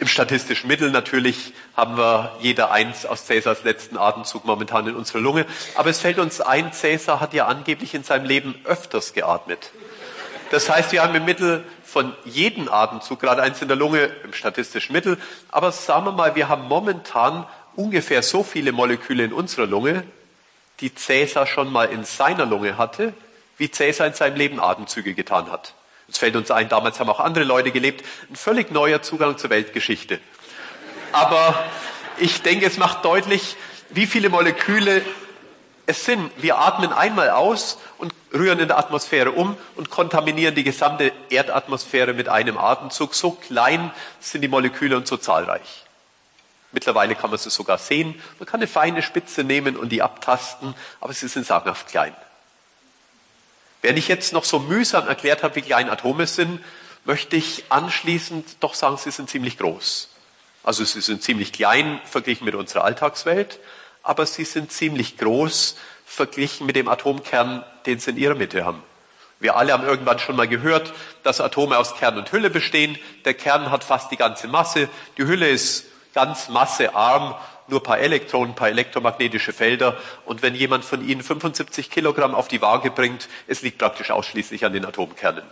[0.00, 5.20] im statistischen Mittel natürlich haben wir jeder eins aus Cäsars letzten Atemzug momentan in unserer
[5.20, 5.46] Lunge.
[5.74, 9.70] Aber es fällt uns ein, Cäsar hat ja angeblich in seinem Leben öfters geatmet.
[10.50, 14.32] Das heißt, wir haben im Mittel von jedem Atemzug gerade eins in der Lunge im
[14.32, 15.18] statistischen Mittel.
[15.50, 20.04] Aber sagen wir mal, wir haben momentan ungefähr so viele Moleküle in unserer Lunge,
[20.80, 23.14] die Cäsar schon mal in seiner Lunge hatte,
[23.58, 25.74] wie Cäsar in seinem Leben Atemzüge getan hat.
[26.08, 28.04] Es fällt uns ein, damals haben auch andere Leute gelebt.
[28.30, 30.20] Ein völlig neuer Zugang zur Weltgeschichte.
[31.12, 31.64] Aber
[32.18, 33.56] ich denke, es macht deutlich,
[33.90, 35.02] wie viele Moleküle
[35.86, 36.30] es sind.
[36.36, 42.14] Wir atmen einmal aus und rühren in der Atmosphäre um und kontaminieren die gesamte Erdatmosphäre
[42.14, 43.14] mit einem Atemzug.
[43.14, 45.84] So klein sind die Moleküle und so zahlreich.
[46.72, 48.20] Mittlerweile kann man sie sogar sehen.
[48.38, 52.14] Man kann eine feine Spitze nehmen und die abtasten, aber sie sind sagenhaft klein.
[53.80, 56.60] Wenn ich jetzt noch so mühsam erklärt habe, wie klein Atome sind,
[57.04, 60.08] möchte ich anschließend doch sagen, sie sind ziemlich groß.
[60.64, 63.60] Also sie sind ziemlich klein verglichen mit unserer Alltagswelt,
[64.04, 68.82] aber sie sind ziemlich groß verglichen mit dem Atomkern, den sie in ihrer Mitte haben.
[69.40, 70.92] Wir alle haben irgendwann schon mal gehört,
[71.22, 72.96] dass Atome aus Kern und Hülle bestehen.
[73.24, 74.88] Der Kern hat fast die ganze Masse.
[75.18, 77.34] Die Hülle ist ganz massearm,
[77.66, 79.96] nur paar Elektronen, paar elektromagnetische Felder.
[80.24, 84.64] Und wenn jemand von Ihnen 75 Kilogramm auf die Waage bringt, es liegt praktisch ausschließlich
[84.64, 85.44] an den Atomkernen.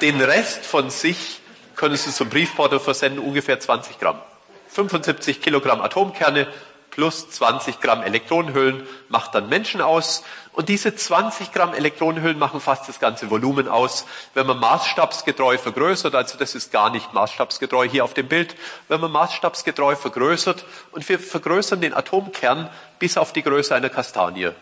[0.00, 1.40] Den Rest von sich
[1.76, 4.20] können Sie zum Briefporto versenden, ungefähr 20 Gramm.
[4.68, 6.48] 75 Kilogramm Atomkerne,
[6.96, 10.24] plus 20 Gramm Elektronenhüllen macht dann Menschen aus.
[10.52, 14.06] Und diese 20 Gramm Elektronenhüllen machen fast das ganze Volumen aus.
[14.32, 18.56] Wenn man maßstabsgetreu vergrößert, also das ist gar nicht maßstabsgetreu hier auf dem Bild,
[18.88, 24.52] wenn man maßstabsgetreu vergrößert und wir vergrößern den Atomkern bis auf die Größe einer Kastanie,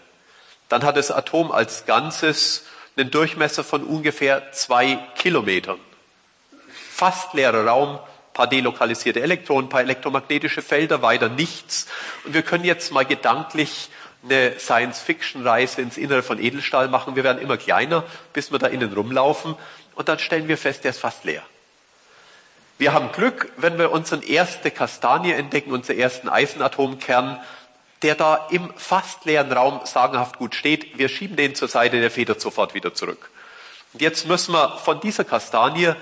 [0.68, 2.64] dann hat das Atom als Ganzes
[2.96, 5.78] einen Durchmesser von ungefähr zwei Kilometern.
[6.90, 8.00] Fast leerer Raum,
[8.34, 11.86] paar delokalisierte Elektronen, paar elektromagnetische Felder, weiter nichts.
[12.24, 13.88] Und wir können jetzt mal gedanklich
[14.24, 17.16] eine Science-Fiction-Reise ins Innere von Edelstahl machen.
[17.16, 19.54] Wir werden immer kleiner, bis wir da innen rumlaufen.
[19.94, 21.42] Und dann stellen wir fest, der ist fast leer.
[22.76, 27.40] Wir haben Glück, wenn wir unseren erste Kastanie entdecken, unseren ersten Eisenatomkern,
[28.02, 30.98] der da im fast leeren Raum sagenhaft gut steht.
[30.98, 33.30] Wir schieben den zur Seite, der federt sofort wieder zurück.
[33.92, 35.94] Und jetzt müssen wir von dieser Kastanie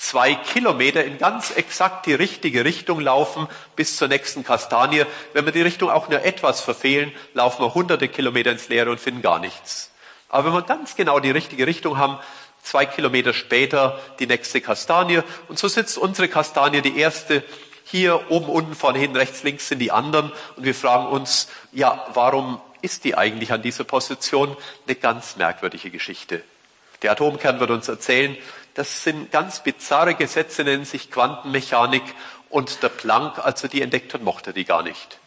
[0.00, 3.46] zwei Kilometer in ganz exakt die richtige Richtung laufen
[3.76, 5.04] bis zur nächsten Kastanie.
[5.34, 8.98] Wenn wir die Richtung auch nur etwas verfehlen, laufen wir hunderte Kilometer ins Leere und
[8.98, 9.90] finden gar nichts.
[10.30, 12.18] Aber wenn wir ganz genau die richtige Richtung haben,
[12.62, 15.20] zwei Kilometer später die nächste Kastanie.
[15.48, 17.44] Und so sitzt unsere Kastanie die erste
[17.84, 20.32] hier oben, unten, vorne, hin, rechts, links sind die anderen.
[20.56, 24.56] Und wir fragen uns, ja, warum ist die eigentlich an dieser Position?
[24.86, 26.42] Eine ganz merkwürdige Geschichte.
[27.02, 28.36] Der Atomkern wird uns erzählen,
[28.74, 32.02] das sind ganz bizarre Gesetze, nennen sich Quantenmechanik
[32.48, 35.18] und der Planck, als er die entdeckt hat, mochte die gar nicht.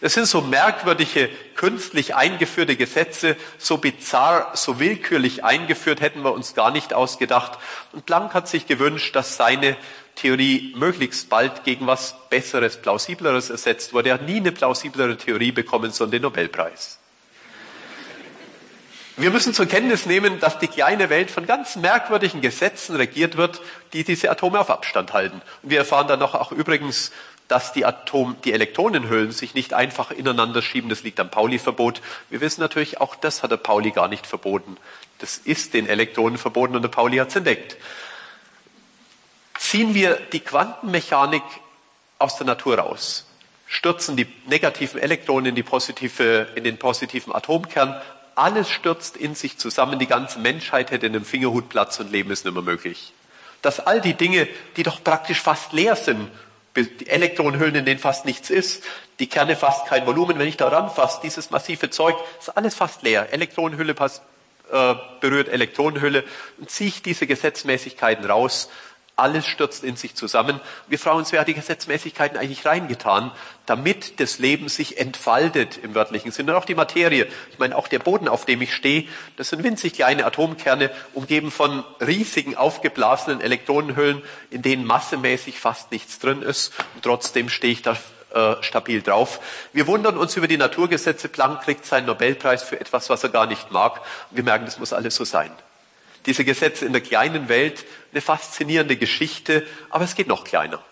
[0.00, 6.54] Das sind so merkwürdige, künstlich eingeführte Gesetze, so bizarr, so willkürlich eingeführt, hätten wir uns
[6.54, 7.58] gar nicht ausgedacht.
[7.92, 9.76] Und Planck hat sich gewünscht, dass seine
[10.14, 14.10] Theorie möglichst bald gegen was Besseres, Plausibleres ersetzt wurde.
[14.10, 16.98] Er hat nie eine plausiblere Theorie bekommen, sondern den Nobelpreis.
[19.18, 23.62] Wir müssen zur Kenntnis nehmen, dass die kleine Welt von ganz merkwürdigen Gesetzen regiert wird,
[23.94, 25.40] die diese Atome auf Abstand halten.
[25.62, 27.12] Und wir erfahren dann noch auch übrigens,
[27.48, 30.90] dass die Atom, die Elektronenhüllen sich nicht einfach ineinander schieben.
[30.90, 32.02] Das liegt am Pauli-Verbot.
[32.28, 34.76] Wir wissen natürlich, auch das hat der Pauli gar nicht verboten.
[35.18, 37.78] Das ist den Elektronen verboten und der Pauli hat es entdeckt.
[39.58, 41.42] Ziehen wir die Quantenmechanik
[42.18, 43.26] aus der Natur raus,
[43.66, 47.98] stürzen die negativen Elektronen in, die positive, in den positiven Atomkern,
[48.36, 52.30] alles stürzt in sich zusammen, die ganze Menschheit hätte in einem Fingerhut Platz und Leben
[52.30, 53.12] ist nicht mehr möglich.
[53.62, 56.30] Dass all die Dinge, die doch praktisch fast leer sind,
[56.76, 58.84] die Elektronenhüllen, in denen fast nichts ist,
[59.18, 63.02] die Kerne fast kein Volumen, wenn ich da ranfasse, dieses massive Zeug, ist alles fast
[63.02, 63.32] leer.
[63.32, 64.22] Elektronenhülle passt,
[64.70, 66.24] äh, berührt Elektronenhülle
[66.58, 68.68] und ziehe ich diese Gesetzmäßigkeiten raus,
[69.16, 70.60] alles stürzt in sich zusammen.
[70.88, 73.32] Wir wer hat die Gesetzmäßigkeiten eigentlich reingetan,
[73.64, 76.52] damit das Leben sich entfaltet im wörtlichen Sinne.
[76.52, 77.26] Und auch die Materie.
[77.50, 81.50] Ich meine, auch der Boden, auf dem ich stehe, das sind winzig kleine Atomkerne, umgeben
[81.50, 86.74] von riesigen aufgeblasenen Elektronenhüllen, in denen massemäßig fast nichts drin ist.
[86.94, 87.96] Und trotzdem stehe ich da
[88.34, 89.40] äh, stabil drauf.
[89.72, 91.30] Wir wundern uns über die Naturgesetze.
[91.30, 94.02] Planck kriegt seinen Nobelpreis für etwas, was er gar nicht mag.
[94.30, 95.50] Wir merken, das muss alles so sein
[96.26, 100.82] diese Gesetze in der kleinen Welt eine faszinierende Geschichte, aber es geht noch kleiner.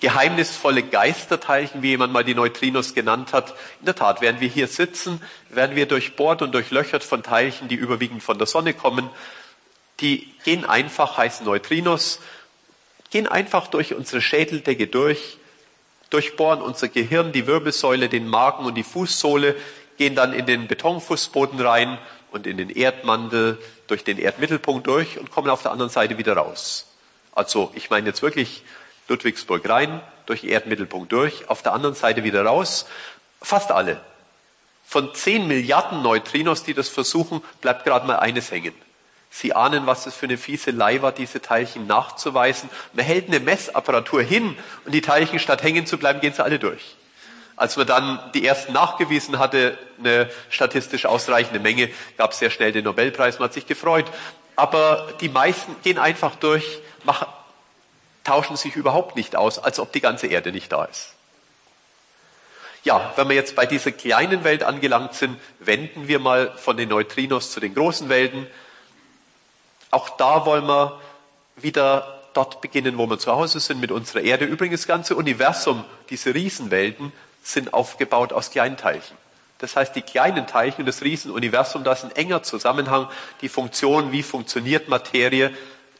[0.00, 3.54] Geheimnisvolle Geisterteilchen, wie jemand mal die Neutrinos genannt hat.
[3.80, 7.76] In der Tat, während wir hier sitzen, werden wir durchbohrt und durchlöchert von Teilchen, die
[7.76, 9.08] überwiegend von der Sonne kommen.
[10.00, 12.20] Die gehen einfach, heißen Neutrinos,
[13.10, 15.38] gehen einfach durch unsere Schädeldecke durch,
[16.10, 19.56] durchbohren unser Gehirn, die Wirbelsäule, den Magen und die Fußsohle,
[19.96, 21.96] gehen dann in den Betonfußboden rein
[22.36, 23.58] und in den Erdmantel
[23.88, 26.86] durch den Erdmittelpunkt durch und kommen auf der anderen Seite wieder raus.
[27.32, 28.62] Also ich meine jetzt wirklich
[29.08, 32.86] Ludwigsburg rein, durch Erdmittelpunkt durch, auf der anderen Seite wieder raus.
[33.42, 34.00] Fast alle.
[34.84, 38.74] Von zehn Milliarden Neutrinos, die das versuchen, bleibt gerade mal eines hängen.
[39.30, 42.70] Sie ahnen, was das für eine fiese Lei war, diese Teilchen nachzuweisen.
[42.92, 46.58] Man hält eine Messapparatur hin und die Teilchen statt hängen zu bleiben, gehen sie alle
[46.58, 46.96] durch.
[47.56, 52.72] Als man dann die ersten nachgewiesen hatte, eine statistisch ausreichende Menge, gab es sehr schnell
[52.72, 54.04] den Nobelpreis, man hat sich gefreut.
[54.56, 57.26] Aber die meisten gehen einfach durch, machen,
[58.24, 61.14] tauschen sich überhaupt nicht aus, als ob die ganze Erde nicht da ist.
[62.84, 66.88] Ja, wenn wir jetzt bei dieser kleinen Welt angelangt sind, wenden wir mal von den
[66.88, 68.46] Neutrinos zu den großen Welten.
[69.90, 71.00] Auch da wollen wir
[71.56, 74.44] wieder dort beginnen, wo wir zu Hause sind mit unserer Erde.
[74.44, 77.12] Übrigens das ganze Universum, diese Riesenwelten,
[77.46, 79.16] sind aufgebaut aus Kleinteilchen.
[79.58, 83.08] Das heißt, die kleinen Teilchen und das Riesenuniversum, da ist ein enger Zusammenhang.
[83.40, 85.50] Die Funktion, wie funktioniert Materie,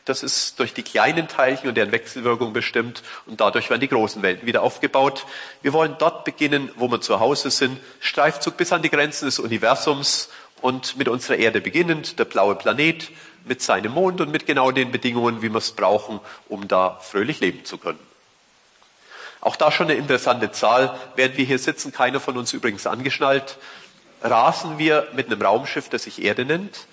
[0.05, 4.23] das ist durch die kleinen Teilchen und deren Wechselwirkung bestimmt und dadurch werden die großen
[4.23, 5.27] Welten wieder aufgebaut.
[5.63, 9.41] Wir wollen dort beginnen, wo wir zu Hause sind, Streifzug bis an die Grenzen des
[9.41, 10.29] Universums
[10.61, 13.11] und mit unserer Erde beginnend, der blaue Planet
[13.45, 17.41] mit seinem Mond und mit genau den Bedingungen, wie wir es brauchen, um da fröhlich
[17.41, 18.06] leben zu können.
[19.47, 20.99] Auch da schon eine interessante Zahl.
[21.15, 23.59] Während wir hier sitzen, keiner von uns übrigens angeschnallt,
[24.21, 26.89] rasen wir mit einem Raumschiff, das sich Erde nennt,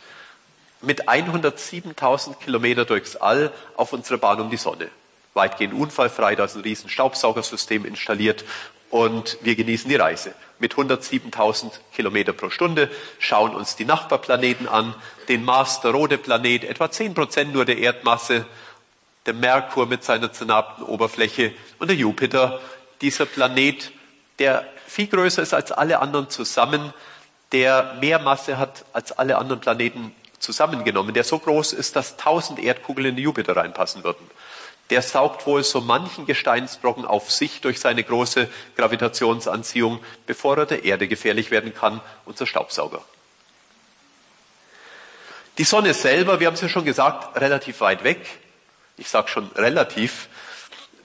[0.80, 4.90] mit 107.000 Kilometer durchs All auf unserer Bahn um die Sonne.
[5.34, 8.46] Weitgehend unfallfrei, da ist ein riesen Staubsaugersystem installiert
[8.92, 10.36] und wir genießen die Reise.
[10.60, 14.94] Mit 107.000 Kilometer pro Stunde schauen uns die Nachbarplaneten an,
[15.28, 18.46] den Mars, der rote Planet, etwa 10 Prozent nur der Erdmasse
[19.26, 22.60] der Merkur mit seiner zernarbten Oberfläche und der Jupiter,
[23.02, 23.92] dieser Planet,
[24.40, 26.94] der viel größer ist als alle anderen zusammen,
[27.52, 32.60] der mehr Masse hat als alle anderen Planeten zusammengenommen, der so groß ist, dass tausend
[32.60, 34.30] Erdkugeln in den Jupiter reinpassen würden.
[34.90, 40.84] Der saugt wohl so manchen Gesteinsbrocken auf sich durch seine große Gravitationsanziehung, bevor er der
[40.84, 43.02] Erde gefährlich werden kann, unser Staubsauger.
[45.58, 48.20] Die Sonne selber, wir haben es ja schon gesagt, relativ weit weg.
[48.98, 50.28] Ich sage schon relativ,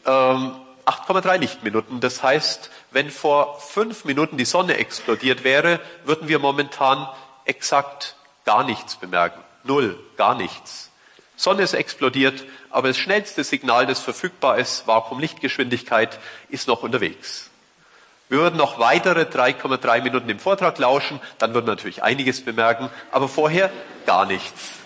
[0.07, 2.01] ähm, 8,3 Lichtminuten.
[2.01, 7.07] Das heißt, wenn vor fünf Minuten die Sonne explodiert wäre, würden wir momentan
[7.45, 9.43] exakt gar nichts bemerken.
[9.65, 10.91] Null, gar nichts.
[11.37, 16.19] Sonne ist explodiert, aber das schnellste Signal, das verfügbar ist, Vakuumlichtgeschwindigkeit,
[16.49, 17.51] ist noch unterwegs.
[18.29, 22.91] Wir würden noch weitere 3,3 Minuten im Vortrag lauschen, dann würden wir natürlich einiges bemerken,
[23.11, 23.71] aber vorher
[24.05, 24.78] gar nichts.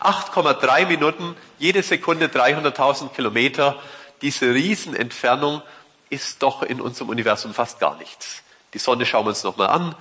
[0.00, 3.76] 8,3 Minuten, jede Sekunde 300.000 Kilometer.
[4.22, 5.62] Diese Riesenentfernung
[6.08, 8.42] ist doch in unserem Universum fast gar nichts.
[8.74, 9.94] Die Sonne schauen wir uns nochmal an.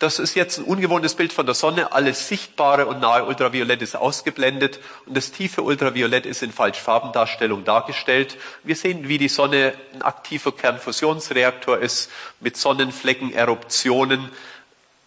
[0.00, 1.92] Das ist jetzt ein ungewohntes Bild von der Sonne.
[1.92, 8.38] Alles Sichtbare und nahe Ultraviolett ist ausgeblendet und das tiefe Ultraviolett ist in Falschfarbendarstellung dargestellt.
[8.64, 12.10] Wir sehen, wie die Sonne ein aktiver Kernfusionsreaktor ist
[12.40, 14.30] mit Sonnenflecken, Eruptionen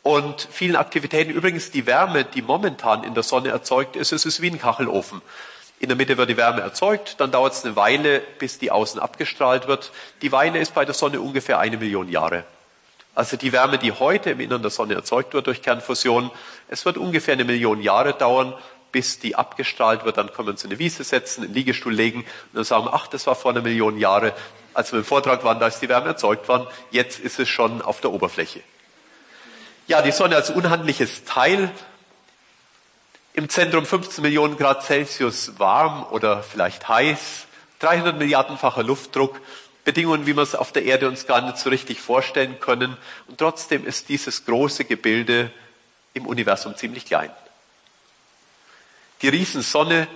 [0.03, 1.31] und vielen Aktivitäten.
[1.31, 5.21] Übrigens die Wärme, die momentan in der Sonne erzeugt ist, es ist wie ein Kachelofen.
[5.79, 8.99] In der Mitte wird die Wärme erzeugt, dann dauert es eine Weile, bis die außen
[8.99, 9.91] abgestrahlt wird.
[10.21, 12.43] Die Weile ist bei der Sonne ungefähr eine Million Jahre.
[13.15, 16.31] Also die Wärme, die heute im Innern der Sonne erzeugt wird durch Kernfusion,
[16.67, 18.53] es wird ungefähr eine Million Jahre dauern,
[18.91, 20.17] bis die abgestrahlt wird.
[20.17, 22.87] Dann können wir uns in eine Wiese setzen, in den Liegestuhl legen und dann sagen,
[22.91, 24.33] ach, das war vor einer Million Jahre,
[24.73, 26.67] als wir im Vortrag waren, da ist die Wärme erzeugt worden.
[26.91, 28.61] Jetzt ist es schon auf der Oberfläche.
[29.85, 31.69] Ja, die Sonne als unhandliches Teil.
[33.33, 37.47] Im Zentrum 15 Millionen Grad Celsius warm oder vielleicht heiß.
[37.79, 39.41] 300 Milliardenfacher Luftdruck.
[39.83, 42.95] Bedingungen, wie wir es auf der Erde uns gar nicht so richtig vorstellen können.
[43.27, 45.51] Und trotzdem ist dieses große Gebilde
[46.13, 47.31] im Universum ziemlich klein.
[49.21, 50.07] Die Riesensonne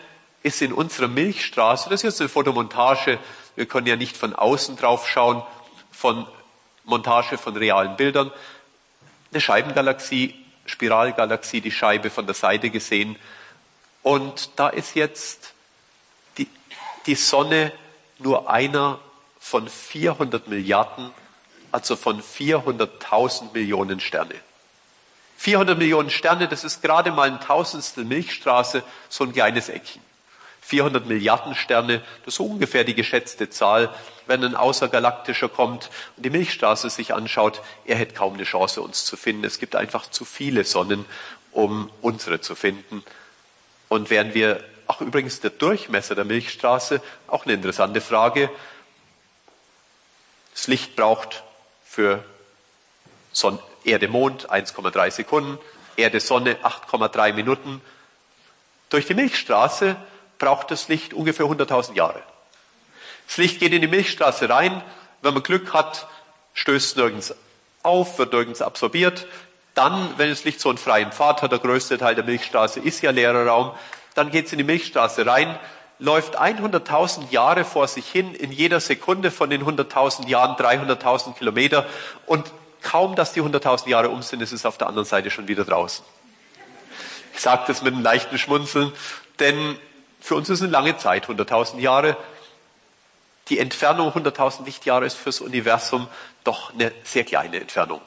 [0.44, 3.20] ist in unserer Milchstraße, das ist jetzt eine Fotomontage,
[3.58, 5.44] wir können ja nicht von außen drauf schauen,
[5.92, 6.26] von
[6.86, 8.32] Montage von realen Bildern,
[9.32, 13.18] eine Scheibengalaxie, Spiralgalaxie, die Scheibe von der Seite gesehen.
[14.04, 15.54] Und da ist jetzt
[16.38, 16.48] die,
[17.06, 17.72] die Sonne
[18.20, 19.00] nur einer
[19.40, 21.12] von 400 Milliarden,
[21.72, 24.36] also von 400.000 Millionen Sterne.
[25.38, 30.02] 400 Millionen Sterne, das ist gerade mal ein Tausendstel Milchstraße, so ein kleines Eckchen.
[30.68, 33.90] 400 Milliarden Sterne, das ist ungefähr die geschätzte Zahl.
[34.26, 39.06] Wenn ein Außergalaktischer kommt und die Milchstraße sich anschaut, er hätte kaum eine Chance, uns
[39.06, 39.46] zu finden.
[39.46, 41.06] Es gibt einfach zu viele Sonnen,
[41.54, 43.02] um unsere zu finden.
[43.88, 48.50] Und wären wir, ach übrigens der Durchmesser der Milchstraße, auch eine interessante Frage.
[50.54, 51.44] Das Licht braucht
[51.86, 52.26] für
[53.86, 55.58] Erde, Mond 1,3 Sekunden,
[55.96, 57.82] Erde, Sonne 8,3 Minuten.
[58.90, 59.96] Durch die Milchstraße
[60.40, 62.22] braucht das Licht ungefähr 100.000 Jahre.
[63.28, 64.82] Das Licht geht in die Milchstraße rein.
[65.22, 66.08] Wenn man Glück hat,
[66.54, 67.36] stößt nirgends
[67.84, 69.28] auf, wird nirgends absorbiert.
[69.74, 73.02] Dann, wenn das Licht so einen freien Pfad hat, der größte Teil der Milchstraße ist
[73.02, 73.72] ja leerer Raum,
[74.16, 75.60] dann geht es in die Milchstraße rein,
[76.00, 81.86] läuft 100.000 Jahre vor sich hin, in jeder Sekunde von den 100.000 Jahren 300.000 Kilometer
[82.26, 85.48] und kaum, dass die 100.000 Jahre um sind, ist es auf der anderen Seite schon
[85.48, 86.04] wieder draußen.
[87.34, 88.92] Ich sage das mit einem leichten Schmunzeln,
[89.40, 89.78] denn
[90.28, 92.18] für uns ist eine lange Zeit, 100.000 Jahre.
[93.48, 96.10] Die Entfernung 100.000 Lichtjahre ist fürs Universum
[96.44, 98.02] doch eine sehr kleine Entfernung.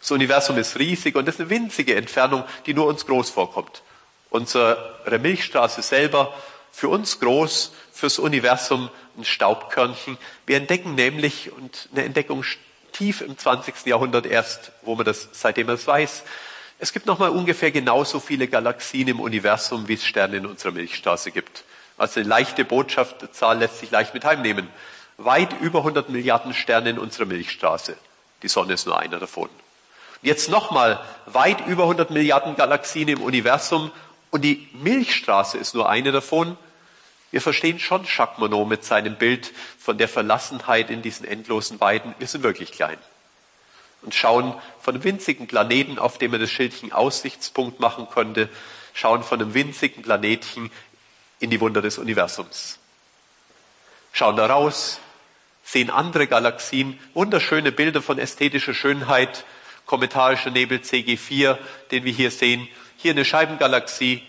[0.00, 3.82] Das Universum ist riesig und das ist eine winzige Entfernung, die nur uns groß vorkommt.
[4.30, 6.32] Unsere Milchstraße selber,
[6.70, 8.88] für uns groß, fürs Universum
[9.18, 10.18] ein Staubkörnchen.
[10.46, 12.44] Wir entdecken nämlich, und eine Entdeckung
[12.92, 13.86] tief im 20.
[13.86, 16.22] Jahrhundert erst, wo man das, seitdem man es weiß,
[16.80, 21.30] es gibt nochmal ungefähr genauso viele Galaxien im Universum, wie es Sterne in unserer Milchstraße
[21.30, 21.64] gibt.
[21.98, 24.66] Also eine leichte Botschaft, die Zahl lässt sich leicht mit heimnehmen.
[25.18, 27.98] Weit über 100 Milliarden Sterne in unserer Milchstraße.
[28.42, 29.50] Die Sonne ist nur einer davon.
[30.22, 33.90] Jetzt nochmal weit über 100 Milliarden Galaxien im Universum
[34.30, 36.56] und die Milchstraße ist nur eine davon.
[37.30, 42.14] Wir verstehen schon Jacques Monod mit seinem Bild von der Verlassenheit in diesen endlosen Weiden.
[42.18, 42.96] Wir sind wirklich klein
[44.02, 48.48] und schauen von einem winzigen Planeten, auf dem man das Schildchen Aussichtspunkt machen konnte,
[48.94, 50.70] schauen von einem winzigen Planetchen
[51.38, 52.78] in die Wunder des Universums.
[54.12, 55.00] Schauen da raus,
[55.64, 59.44] sehen andere Galaxien, wunderschöne Bilder von ästhetischer Schönheit,
[59.86, 61.58] kommentarischer Nebel CG4,
[61.90, 64.22] den wir hier sehen, hier eine Scheibengalaxie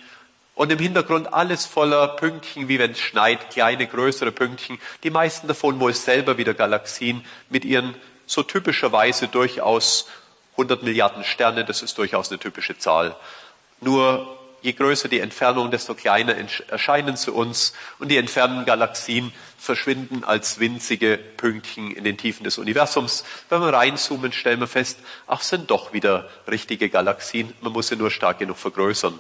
[0.56, 5.48] und im Hintergrund alles voller Pünktchen, wie wenn es schneit, kleine, größere Pünktchen, die meisten
[5.48, 7.96] davon wohl selber wieder Galaxien mit ihren
[8.32, 10.08] so typischerweise durchaus
[10.54, 13.16] 100 Milliarden Sterne, das ist durchaus eine typische Zahl.
[13.82, 16.36] Nur je größer die Entfernung, desto kleiner
[16.70, 22.58] erscheinen sie uns und die entfernten Galaxien verschwinden als winzige Pünktchen in den Tiefen des
[22.58, 23.26] Universums.
[23.50, 27.54] Wenn wir reinzoomen, stellen wir fest, ach, sind doch wieder richtige Galaxien.
[27.62, 29.20] Man muss sie nur stark genug vergrößern.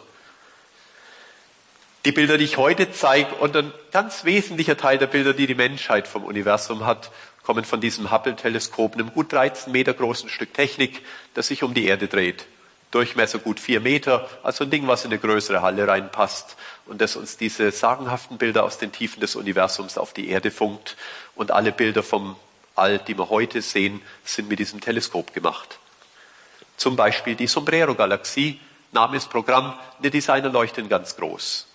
[2.05, 5.53] Die Bilder, die ich heute zeige, und ein ganz wesentlicher Teil der Bilder, die die
[5.53, 7.11] Menschheit vom Universum hat,
[7.43, 11.01] kommen von diesem Hubble-Teleskop, einem gut 13 Meter großen Stück Technik,
[11.33, 12.45] das sich um die Erde dreht.
[12.91, 17.15] Durchmesser gut vier Meter, also ein Ding, was in eine größere Halle reinpasst und das
[17.15, 20.97] uns diese sagenhaften Bilder aus den Tiefen des Universums auf die Erde funkt.
[21.35, 22.35] Und alle Bilder vom
[22.75, 25.79] All, die wir heute sehen, sind mit diesem Teleskop gemacht.
[26.75, 28.59] Zum Beispiel die Sombrero-Galaxie,
[28.91, 29.73] Name ist Programm,
[30.03, 31.67] die Designer leuchten ganz groß.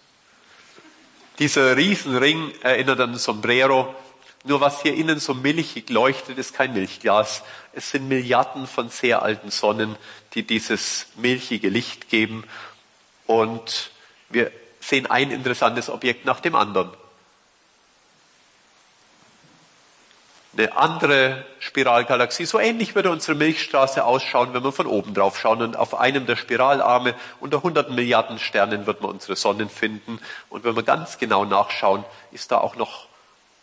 [1.38, 3.94] Dieser Riesenring erinnert an Sombrero,
[4.46, 7.42] nur was hier innen so milchig leuchtet, ist kein Milchglas.
[7.72, 9.96] Es sind Milliarden von sehr alten Sonnen,
[10.34, 12.44] die dieses milchige Licht geben.
[13.26, 13.90] Und
[14.28, 16.90] wir sehen ein interessantes Objekt nach dem anderen.
[20.56, 25.60] Eine andere Spiralgalaxie, so ähnlich würde unsere Milchstraße ausschauen, wenn wir von oben drauf schauen.
[25.60, 30.18] Und auf einem der Spiralarme unter hunderten Milliarden Sternen wird man unsere Sonnen finden.
[30.48, 33.06] Und wenn wir ganz genau nachschauen, ist da auch noch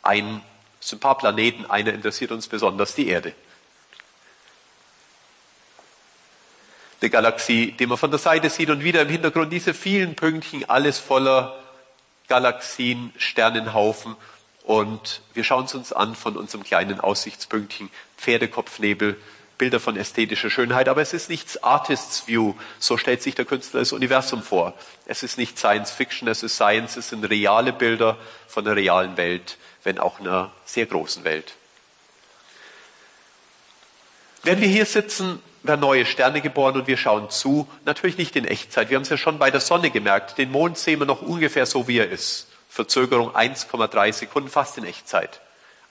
[0.03, 0.41] ein,
[0.87, 1.65] so ein paar Planeten.
[1.65, 3.33] Einer interessiert uns besonders, die Erde.
[7.03, 10.69] eine Galaxie, die man von der Seite sieht und wieder im Hintergrund diese vielen Pünktchen,
[10.69, 11.59] alles voller
[12.29, 14.15] Galaxien, Sternenhaufen.
[14.63, 19.17] Und wir schauen es uns an von unserem kleinen Aussichtspünktchen, Pferdekopfnebel,
[19.57, 20.87] Bilder von ästhetischer Schönheit.
[20.87, 22.53] Aber es ist nichts Artist's View.
[22.79, 24.73] So stellt sich der Künstler das Universum vor.
[25.05, 28.17] Es ist nicht Science Fiction, es ist Science, es sind reale Bilder
[28.47, 31.53] von der realen Welt, wenn auch einer sehr großen Welt.
[34.43, 37.67] Wenn wir hier sitzen, werden neue Sterne geboren und wir schauen zu.
[37.85, 38.89] Natürlich nicht in Echtzeit.
[38.89, 40.37] Wir haben es ja schon bei der Sonne gemerkt.
[40.37, 42.47] Den Mond sehen wir noch ungefähr so, wie er ist.
[42.67, 45.39] Verzögerung 1,3 Sekunden, fast in Echtzeit.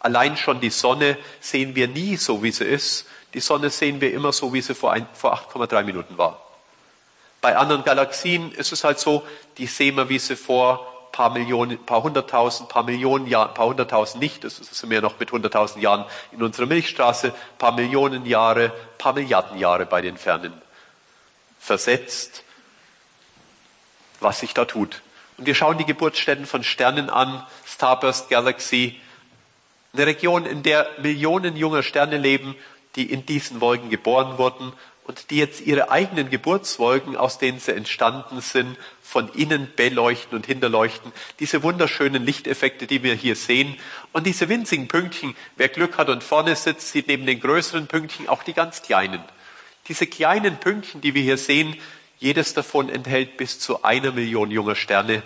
[0.00, 3.06] Allein schon die Sonne sehen wir nie so, wie sie ist.
[3.34, 6.42] Die Sonne sehen wir immer so, wie sie vor, vor 8,3 Minuten war.
[7.40, 9.26] Bei anderen Galaxien ist es halt so,
[9.58, 14.20] die sehen wir, wie sie vor paar Millionen, paar hunderttausend, paar Millionen Jahren, paar hunderttausend
[14.20, 19.12] nicht, das sind wir noch mit hunderttausend Jahren in unserer Milchstraße, paar Millionen Jahre, paar
[19.12, 20.52] Milliarden Jahre bei den Fernen
[21.60, 22.42] versetzt,
[24.20, 25.02] was sich da tut.
[25.36, 29.00] Und wir schauen die Geburtsstätten von Sternen an, Starburst Galaxy,
[29.92, 32.56] eine Region, in der Millionen junger Sterne leben,
[32.96, 34.72] die in diesen Wolken geboren wurden
[35.04, 40.46] und die jetzt ihre eigenen Geburtswolken, aus denen sie entstanden sind, von innen beleuchten und
[40.46, 41.12] hinterleuchten.
[41.40, 43.76] Diese wunderschönen Lichteffekte, die wir hier sehen.
[44.12, 48.28] Und diese winzigen Pünktchen, wer Glück hat und vorne sitzt, sieht neben den größeren Pünktchen
[48.28, 49.22] auch die ganz kleinen.
[49.88, 51.76] Diese kleinen Pünktchen, die wir hier sehen,
[52.18, 55.24] jedes davon enthält bis zu einer Million junger Sterne.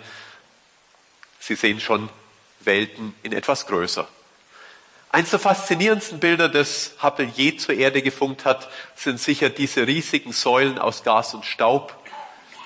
[1.39, 2.09] Sie sehen schon
[2.61, 4.07] Welten in etwas größer.
[5.17, 10.31] Eins der faszinierendsten Bilder, das Hubble je zur Erde gefunkt hat, sind sicher diese riesigen
[10.31, 11.97] Säulen aus Gas und Staub,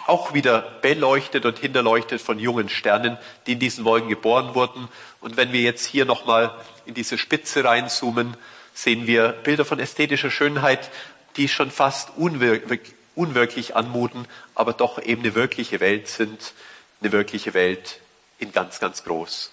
[0.05, 4.89] auch wieder beleuchtet und hinterleuchtet von jungen Sternen, die in diesen Wolken geboren wurden.
[5.21, 6.53] Und wenn wir jetzt hier nochmal
[6.85, 8.35] in diese Spitze reinzoomen,
[8.73, 10.89] sehen wir Bilder von ästhetischer Schönheit,
[11.37, 12.81] die schon fast unwirklich,
[13.15, 16.51] unwirklich anmuten, aber doch eben eine wirkliche Welt sind,
[16.99, 18.01] eine wirkliche Welt
[18.39, 19.51] in ganz, ganz groß.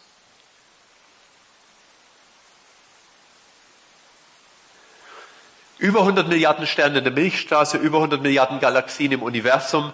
[5.78, 9.92] Über 100 Milliarden Sterne in der Milchstraße, über 100 Milliarden Galaxien im Universum.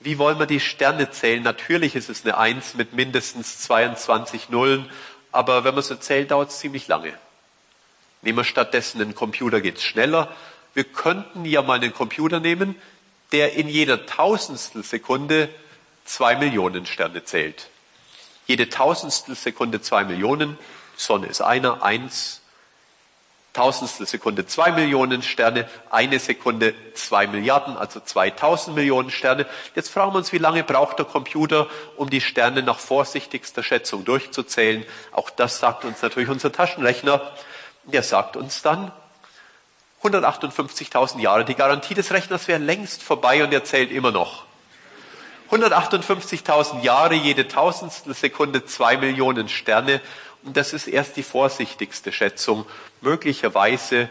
[0.00, 1.42] Wie wollen wir die Sterne zählen?
[1.42, 4.88] Natürlich ist es eine Eins mit mindestens 22 Nullen,
[5.32, 7.12] aber wenn man so zählt, dauert es ziemlich lange.
[8.22, 10.34] Nehmen wir stattdessen einen Computer, geht's schneller.
[10.72, 12.74] Wir könnten ja mal einen Computer nehmen,
[13.32, 15.50] der in jeder Tausendstel Sekunde
[16.06, 17.68] zwei Millionen Sterne zählt.
[18.46, 20.58] Jede Tausendstel Sekunde zwei Millionen.
[20.96, 22.40] Sonne ist einer, eins,
[23.56, 29.46] Tausendstel Sekunde zwei Millionen Sterne, eine Sekunde zwei Milliarden, also 2000 Millionen Sterne.
[29.74, 34.04] Jetzt fragen wir uns, wie lange braucht der Computer, um die Sterne nach vorsichtigster Schätzung
[34.04, 34.84] durchzuzählen?
[35.12, 37.22] Auch das sagt uns natürlich unser Taschenrechner.
[37.84, 38.92] Der sagt uns dann
[40.02, 41.46] 158.000 Jahre.
[41.46, 44.44] Die Garantie des Rechners wäre längst vorbei und er zählt immer noch.
[45.50, 50.02] 158.000 Jahre, jede Tausendstel Sekunde zwei Millionen Sterne.
[50.44, 52.66] Und das ist erst die vorsichtigste Schätzung.
[53.00, 54.08] Möglicherweise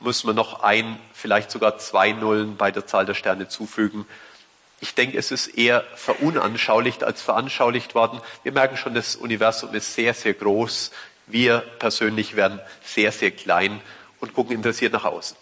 [0.00, 4.06] muss man noch ein, vielleicht sogar zwei Nullen bei der Zahl der Sterne zufügen.
[4.80, 8.20] Ich denke, es ist eher verunanschaulicht als veranschaulicht worden.
[8.42, 10.90] Wir merken schon, das Universum ist sehr, sehr groß.
[11.28, 13.80] Wir persönlich werden sehr, sehr klein
[14.18, 15.36] und gucken interessiert nach außen.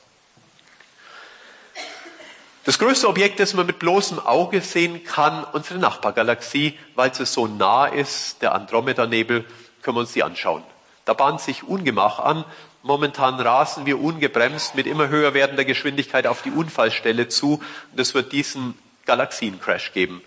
[2.65, 7.47] Das größte Objekt, das man mit bloßem Auge sehen kann, unsere Nachbargalaxie, weil sie so
[7.47, 9.47] nah ist, der Andromeda-Nebel,
[9.81, 10.63] können wir uns die anschauen.
[11.07, 12.45] Da bahnt sich Ungemach an.
[12.83, 17.63] Momentan rasen wir ungebremst mit immer höher werdender Geschwindigkeit auf die Unfallstelle zu.
[17.93, 20.23] Und es wird diesen Galaxiencrash geben.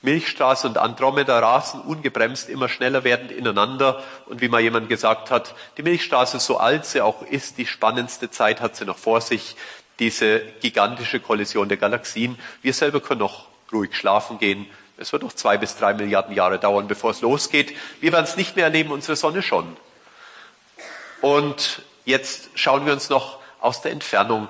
[0.00, 4.02] Milchstraße und Andromeda rasen ungebremst immer schneller werdend ineinander.
[4.26, 8.30] Und wie mal jemand gesagt hat, die Milchstraße, so alt sie auch ist, die spannendste
[8.30, 9.54] Zeit hat sie noch vor sich,
[9.98, 12.38] diese gigantische Kollision der Galaxien.
[12.62, 14.66] Wir selber können noch ruhig schlafen gehen.
[14.96, 17.76] Es wird noch zwei bis drei Milliarden Jahre dauern, bevor es losgeht.
[18.00, 19.76] Wir werden es nicht mehr erleben, unsere Sonne schon.
[21.22, 24.48] Und jetzt schauen wir uns noch aus der Entfernung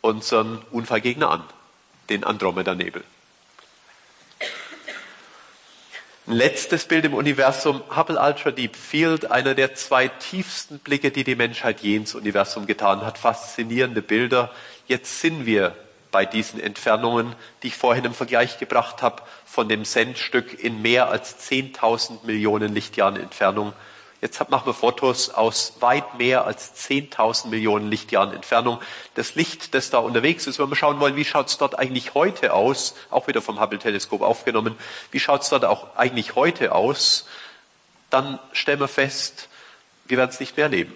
[0.00, 1.44] unseren Unfallgegner an,
[2.08, 3.02] den Andromeda-Nebel.
[6.28, 11.24] Ein letztes Bild im Universum, Hubble Ultra Deep Field, einer der zwei tiefsten Blicke, die
[11.24, 13.18] die Menschheit je ins Universum getan hat.
[13.18, 14.52] Faszinierende Bilder.
[14.86, 15.74] Jetzt sind wir
[16.12, 21.08] bei diesen Entfernungen, die ich vorhin im Vergleich gebracht habe, von dem Sendstück in mehr
[21.08, 23.72] als 10.000 Millionen Lichtjahren Entfernung
[24.22, 28.78] Jetzt machen wir Fotos aus weit mehr als 10.000 Millionen Lichtjahren Entfernung.
[29.16, 32.14] Das Licht, das da unterwegs ist, wenn wir schauen wollen, wie schaut es dort eigentlich
[32.14, 34.78] heute aus, auch wieder vom Hubble-Teleskop aufgenommen,
[35.10, 37.26] wie schaut es dort auch eigentlich heute aus,
[38.10, 39.48] dann stellen wir fest,
[40.04, 40.94] wir werden es nicht mehr erleben.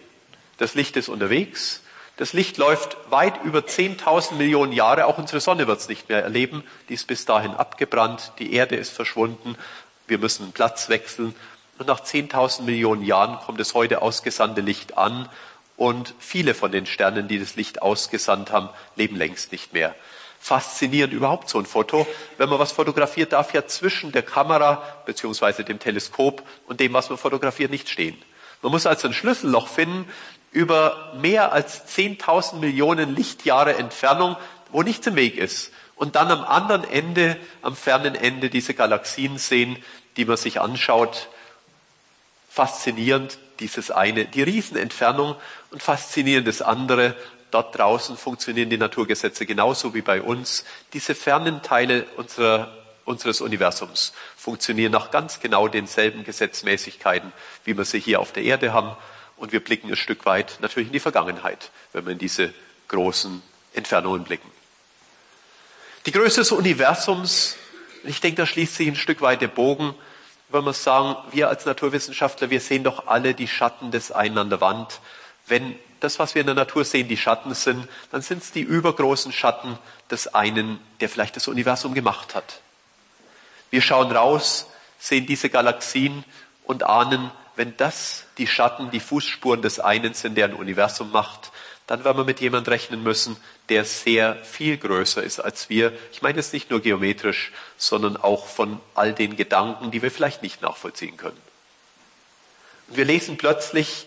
[0.58, 1.82] Das Licht ist unterwegs,
[2.18, 6.22] das Licht läuft weit über 10.000 Millionen Jahre, auch unsere Sonne wird es nicht mehr
[6.22, 9.58] erleben, die ist bis dahin abgebrannt, die Erde ist verschwunden,
[10.06, 11.34] wir müssen Platz wechseln
[11.78, 15.28] und nach 10.000 Millionen Jahren kommt das heute ausgesandte Licht an
[15.76, 19.94] und viele von den Sternen, die das Licht ausgesandt haben, leben längst nicht mehr.
[20.40, 22.06] Faszinierend überhaupt so ein Foto.
[22.38, 27.10] Wenn man was fotografiert, darf ja zwischen der Kamera beziehungsweise dem Teleskop und dem, was
[27.10, 28.16] man fotografiert, nicht stehen.
[28.62, 30.08] Man muss also ein Schlüsselloch finden
[30.52, 34.36] über mehr als 10.000 Millionen Lichtjahre Entfernung,
[34.70, 35.72] wo nichts im Weg ist.
[35.96, 39.76] Und dann am anderen Ende, am fernen Ende diese Galaxien sehen,
[40.16, 41.28] die man sich anschaut,
[42.56, 45.36] faszinierend dieses eine, die Riesenentfernung
[45.70, 47.14] und faszinierend das andere.
[47.50, 50.64] Dort draußen funktionieren die Naturgesetze genauso wie bei uns.
[50.94, 57.30] Diese fernen Teile unserer, unseres Universums funktionieren nach ganz genau denselben Gesetzmäßigkeiten,
[57.64, 58.96] wie wir sie hier auf der Erde haben.
[59.36, 62.54] Und wir blicken ein Stück weit natürlich in die Vergangenheit, wenn wir in diese
[62.88, 63.42] großen
[63.74, 64.50] Entfernungen blicken.
[66.06, 67.56] Die Größe des Universums,
[68.04, 69.94] ich denke, da schließt sich ein Stück weit der Bogen
[70.48, 74.50] wenn wir sagen, wir als Naturwissenschaftler, wir sehen doch alle die Schatten des einen an
[74.50, 75.00] der Wand.
[75.46, 78.60] Wenn das, was wir in der Natur sehen, die Schatten sind, dann sind es die
[78.60, 79.78] übergroßen Schatten
[80.10, 82.60] des einen, der vielleicht das Universum gemacht hat.
[83.70, 84.66] Wir schauen raus,
[84.98, 86.24] sehen diese Galaxien
[86.64, 91.50] und ahnen, wenn das die Schatten, die Fußspuren des einen sind, der ein Universum macht,
[91.86, 93.36] dann werden wir mit jemand rechnen müssen,
[93.68, 95.92] der sehr viel größer ist als wir.
[96.12, 100.42] Ich meine es nicht nur geometrisch, sondern auch von all den Gedanken, die wir vielleicht
[100.42, 101.40] nicht nachvollziehen können.
[102.88, 104.06] Und wir lesen plötzlich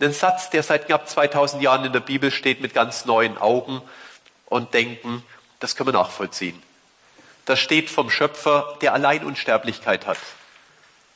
[0.00, 3.80] einen Satz, der seit knapp 2000 Jahren in der Bibel steht, mit ganz neuen Augen
[4.46, 5.24] und denken,
[5.60, 6.62] das können wir nachvollziehen.
[7.46, 10.18] Das steht vom Schöpfer, der allein Unsterblichkeit hat,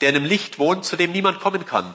[0.00, 1.94] der in einem Licht wohnt, zu dem niemand kommen kann,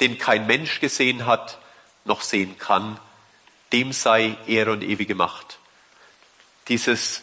[0.00, 1.58] den kein Mensch gesehen hat,
[2.04, 2.98] noch sehen kann,
[3.72, 5.58] dem sei Ehre und ewige Macht.
[6.68, 7.22] Dieses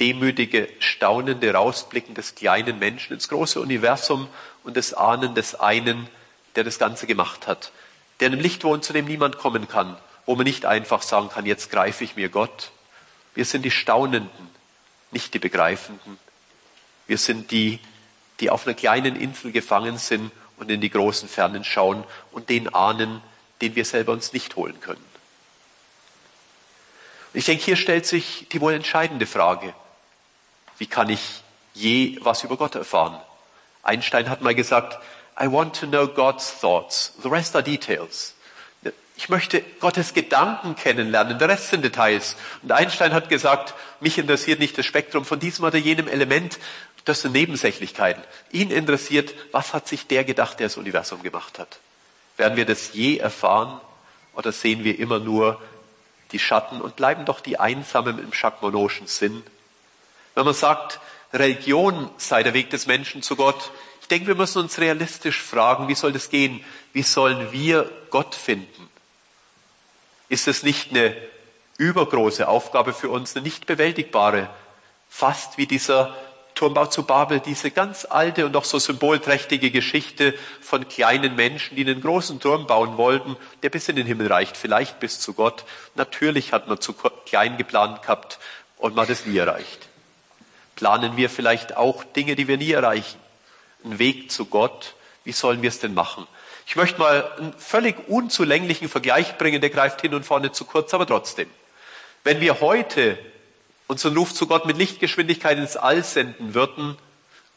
[0.00, 4.28] demütige, staunende Rausblicken des kleinen Menschen ins große Universum
[4.64, 6.08] und das Ahnen des einen,
[6.56, 7.72] der das Ganze gemacht hat,
[8.20, 9.96] der in einem Licht wohnt, zu dem niemand kommen kann,
[10.26, 12.70] wo man nicht einfach sagen kann, jetzt greife ich mir Gott.
[13.34, 14.50] Wir sind die Staunenden,
[15.10, 16.18] nicht die Begreifenden.
[17.06, 17.80] Wir sind die,
[18.42, 22.74] die auf einer kleinen Insel gefangen sind und in die großen Fernen schauen und den
[22.74, 23.22] ahnen,
[23.60, 25.04] den wir selber uns nicht holen können.
[27.32, 29.72] Ich denke, hier stellt sich die wohl entscheidende Frage.
[30.76, 33.16] Wie kann ich je was über Gott erfahren?
[33.84, 34.98] Einstein hat mal gesagt,
[35.40, 37.12] I want to know God's thoughts.
[37.22, 38.34] The rest are details.
[39.16, 41.38] Ich möchte Gottes Gedanken kennenlernen.
[41.38, 42.36] Der Rest sind Details.
[42.62, 46.58] Und Einstein hat gesagt, mich interessiert nicht das Spektrum von diesem oder jenem Element.
[47.04, 48.22] Das sind Nebensächlichkeiten.
[48.50, 51.78] Ihn interessiert, was hat sich der gedacht, der das Universum gemacht hat?
[52.36, 53.80] Werden wir das je erfahren?
[54.34, 55.60] Oder sehen wir immer nur
[56.32, 59.42] die Schatten und bleiben doch die Einsamen im Schakmonoschen Sinn.
[60.34, 60.98] Wenn man sagt,
[61.32, 65.88] Religion sei der Weg des Menschen zu Gott, ich denke, wir müssen uns realistisch fragen,
[65.88, 66.64] wie soll das gehen?
[66.92, 68.88] Wie sollen wir Gott finden?
[70.32, 71.14] Ist es nicht eine
[71.76, 74.48] übergroße Aufgabe für uns, eine nicht bewältigbare,
[75.10, 76.16] fast wie dieser
[76.54, 81.84] Turmbau zu Babel, diese ganz alte und doch so symbolträchtige Geschichte von kleinen Menschen, die
[81.84, 85.66] einen großen Turm bauen wollten, der bis in den Himmel reicht, vielleicht bis zu Gott.
[85.96, 86.94] Natürlich hat man zu
[87.26, 88.38] klein geplant gehabt
[88.78, 89.86] und man hat es nie erreicht.
[90.76, 93.20] Planen wir vielleicht auch Dinge, die wir nie erreichen?
[93.84, 96.26] Ein Weg zu Gott, wie sollen wir es denn machen?
[96.72, 100.94] Ich möchte mal einen völlig unzulänglichen Vergleich bringen, der greift hin und vorne zu kurz,
[100.94, 101.50] aber trotzdem.
[102.24, 103.18] Wenn wir heute
[103.88, 106.96] unseren Ruf zu Gott mit Lichtgeschwindigkeit ins All senden würden,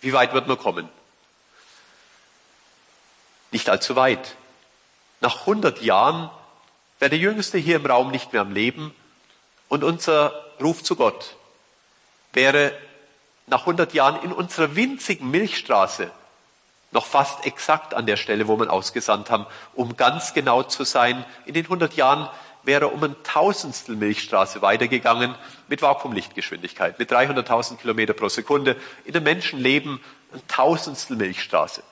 [0.02, 0.90] Wie weit wird man kommen?
[3.52, 4.36] Nicht allzu weit.
[5.22, 6.30] Nach 100 Jahren
[7.00, 8.94] wäre der Jüngste hier im Raum nicht mehr am Leben
[9.70, 11.38] und unser Ruf zu Gott
[12.34, 12.78] wäre
[13.48, 16.12] nach 100 Jahren in unserer winzigen Milchstraße
[16.96, 21.24] noch fast exakt an der Stelle, wo wir ausgesandt haben, um ganz genau zu sein.
[21.46, 22.28] In den 100 Jahren
[22.64, 25.36] wäre er um ein Tausendstel Milchstraße weitergegangen
[25.68, 28.76] mit Vakuumlichtgeschwindigkeit, mit 300.000 Kilometer pro Sekunde.
[29.04, 30.00] In dem Menschenleben
[30.34, 31.84] ein Tausendstel Milchstraße.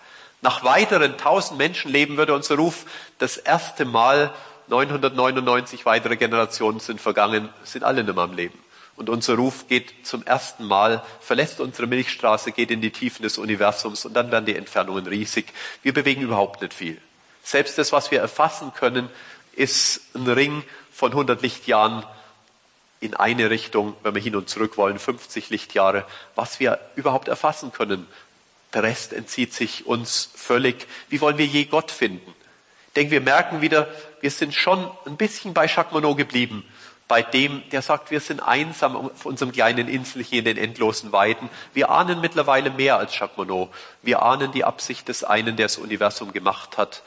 [0.42, 2.86] Nach weiteren tausend Menschenleben würde unser Ruf
[3.20, 4.34] das erste Mal
[4.68, 8.58] 999 weitere Generationen sind vergangen, sind alle nicht mehr am Leben.
[8.96, 13.38] Und unser Ruf geht zum ersten Mal, verlässt unsere Milchstraße, geht in die Tiefen des
[13.38, 15.48] Universums und dann werden die Entfernungen riesig.
[15.82, 17.02] Wir bewegen überhaupt nicht viel.
[17.44, 19.10] Selbst das, was wir erfassen können,
[19.56, 22.06] ist ein Ring von 100 Lichtjahren
[23.00, 27.72] in eine Richtung, wenn wir hin und zurück wollen, 50 Lichtjahre, was wir überhaupt erfassen
[27.74, 28.08] können.
[28.74, 30.88] Der Rest entzieht sich uns völlig.
[31.10, 32.34] Wie wollen wir je Gott finden?
[32.88, 33.88] Ich denke, wir merken wieder,
[34.22, 36.64] wir sind schon ein bisschen bei Jacques Monod geblieben
[37.14, 41.48] bei dem, der sagt, wir sind einsam auf unserem kleinen Inselchen in den endlosen Weiden.
[41.72, 43.70] Wir ahnen mittlerweile mehr als Jacques Monod.
[44.02, 47.04] Wir ahnen die Absicht des einen, der das Universum gemacht hat.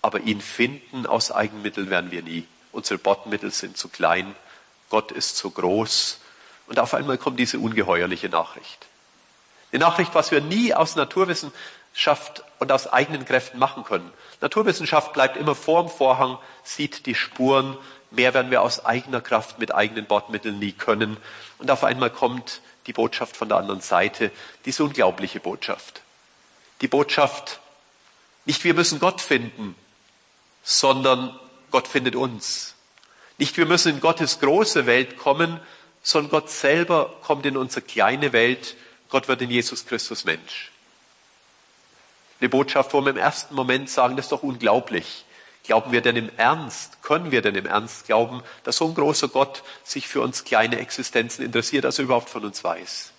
[0.00, 2.46] Aber ihn finden aus Eigenmitteln werden wir nie.
[2.72, 4.34] Unsere Bottenmittel sind zu klein.
[4.88, 6.20] Gott ist zu groß.
[6.66, 8.86] Und auf einmal kommt diese ungeheuerliche Nachricht.
[9.72, 14.10] Eine Nachricht, was wir nie aus Naturwissenschaft und aus eigenen Kräften machen können.
[14.40, 17.76] Naturwissenschaft bleibt immer vorm Vorhang, sieht die Spuren,
[18.10, 21.16] Mehr werden wir aus eigener Kraft mit eigenen Bordmitteln nie können.
[21.58, 24.30] Und auf einmal kommt die Botschaft von der anderen Seite,
[24.64, 26.02] diese unglaubliche Botschaft.
[26.80, 27.60] Die Botschaft,
[28.46, 29.76] nicht wir müssen Gott finden,
[30.62, 31.38] sondern
[31.70, 32.74] Gott findet uns.
[33.38, 35.60] Nicht wir müssen in Gottes große Welt kommen,
[36.02, 38.76] sondern Gott selber kommt in unsere kleine Welt.
[39.08, 40.72] Gott wird in Jesus Christus Mensch.
[42.40, 45.24] Eine Botschaft, wo wir im ersten Moment sagen, das ist doch unglaublich.
[45.70, 49.28] Glauben wir denn im Ernst, können wir denn im Ernst glauben, dass so ein großer
[49.28, 53.12] Gott sich für uns kleine Existenzen interessiert, als er überhaupt von uns weiß?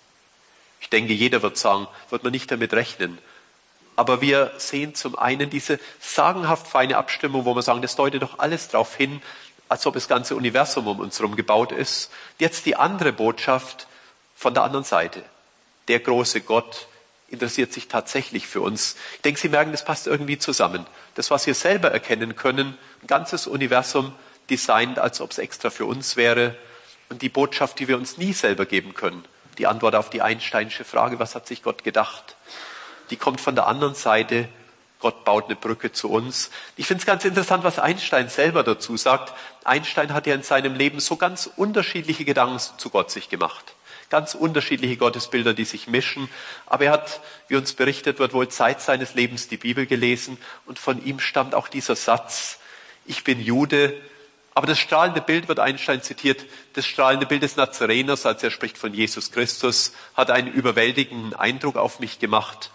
[0.82, 3.16] Ich denke, jeder wird sagen, wird man nicht damit rechnen.
[3.96, 8.38] Aber wir sehen zum einen diese sagenhaft feine Abstimmung, wo wir sagen, das deutet doch
[8.38, 9.22] alles darauf hin,
[9.70, 12.10] als ob das ganze Universum um uns herum gebaut ist.
[12.38, 13.86] Jetzt die andere Botschaft
[14.36, 15.22] von der anderen Seite.
[15.88, 16.86] Der große Gott
[17.32, 18.96] interessiert sich tatsächlich für uns.
[19.16, 20.86] Ich denke, Sie merken, das passt irgendwie zusammen.
[21.14, 24.12] Das, was wir selber erkennen können, ein ganzes Universum
[24.50, 26.54] designt, als ob es extra für uns wäre.
[27.08, 29.24] Und die Botschaft, die wir uns nie selber geben können,
[29.58, 32.36] die Antwort auf die Einsteinsche Frage, was hat sich Gott gedacht,
[33.10, 34.48] die kommt von der anderen Seite.
[35.00, 36.50] Gott baut eine Brücke zu uns.
[36.76, 39.34] Ich finde es ganz interessant, was Einstein selber dazu sagt.
[39.64, 43.74] Einstein hat ja in seinem Leben so ganz unterschiedliche Gedanken zu Gott sich gemacht
[44.12, 46.28] ganz unterschiedliche Gottesbilder, die sich mischen.
[46.66, 50.36] Aber er hat, wie uns berichtet wird, wohl Zeit seines Lebens die Bibel gelesen
[50.66, 52.58] und von ihm stammt auch dieser Satz,
[53.06, 53.98] ich bin Jude.
[54.54, 56.44] Aber das strahlende Bild wird Einstein zitiert,
[56.74, 61.76] das strahlende Bild des Nazareners, als er spricht von Jesus Christus, hat einen überwältigenden Eindruck
[61.76, 62.70] auf mich gemacht.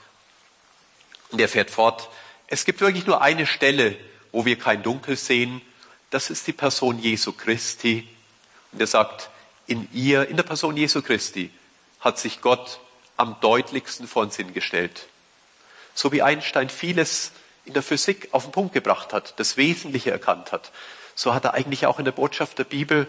[1.30, 2.10] Und er fährt fort,
[2.48, 3.96] es gibt wirklich nur eine Stelle,
[4.32, 5.62] wo wir kein Dunkel sehen,
[6.10, 8.08] das ist die Person Jesu Christi.
[8.72, 9.30] Und er sagt,
[9.68, 11.52] in ihr, in der Person Jesu Christi,
[12.00, 12.80] hat sich Gott
[13.18, 15.08] am deutlichsten vor uns hingestellt.
[15.94, 17.32] So wie Einstein vieles
[17.66, 20.72] in der Physik auf den Punkt gebracht hat, das Wesentliche erkannt hat,
[21.16, 23.08] so hat er eigentlich auch in der Botschaft der Bibel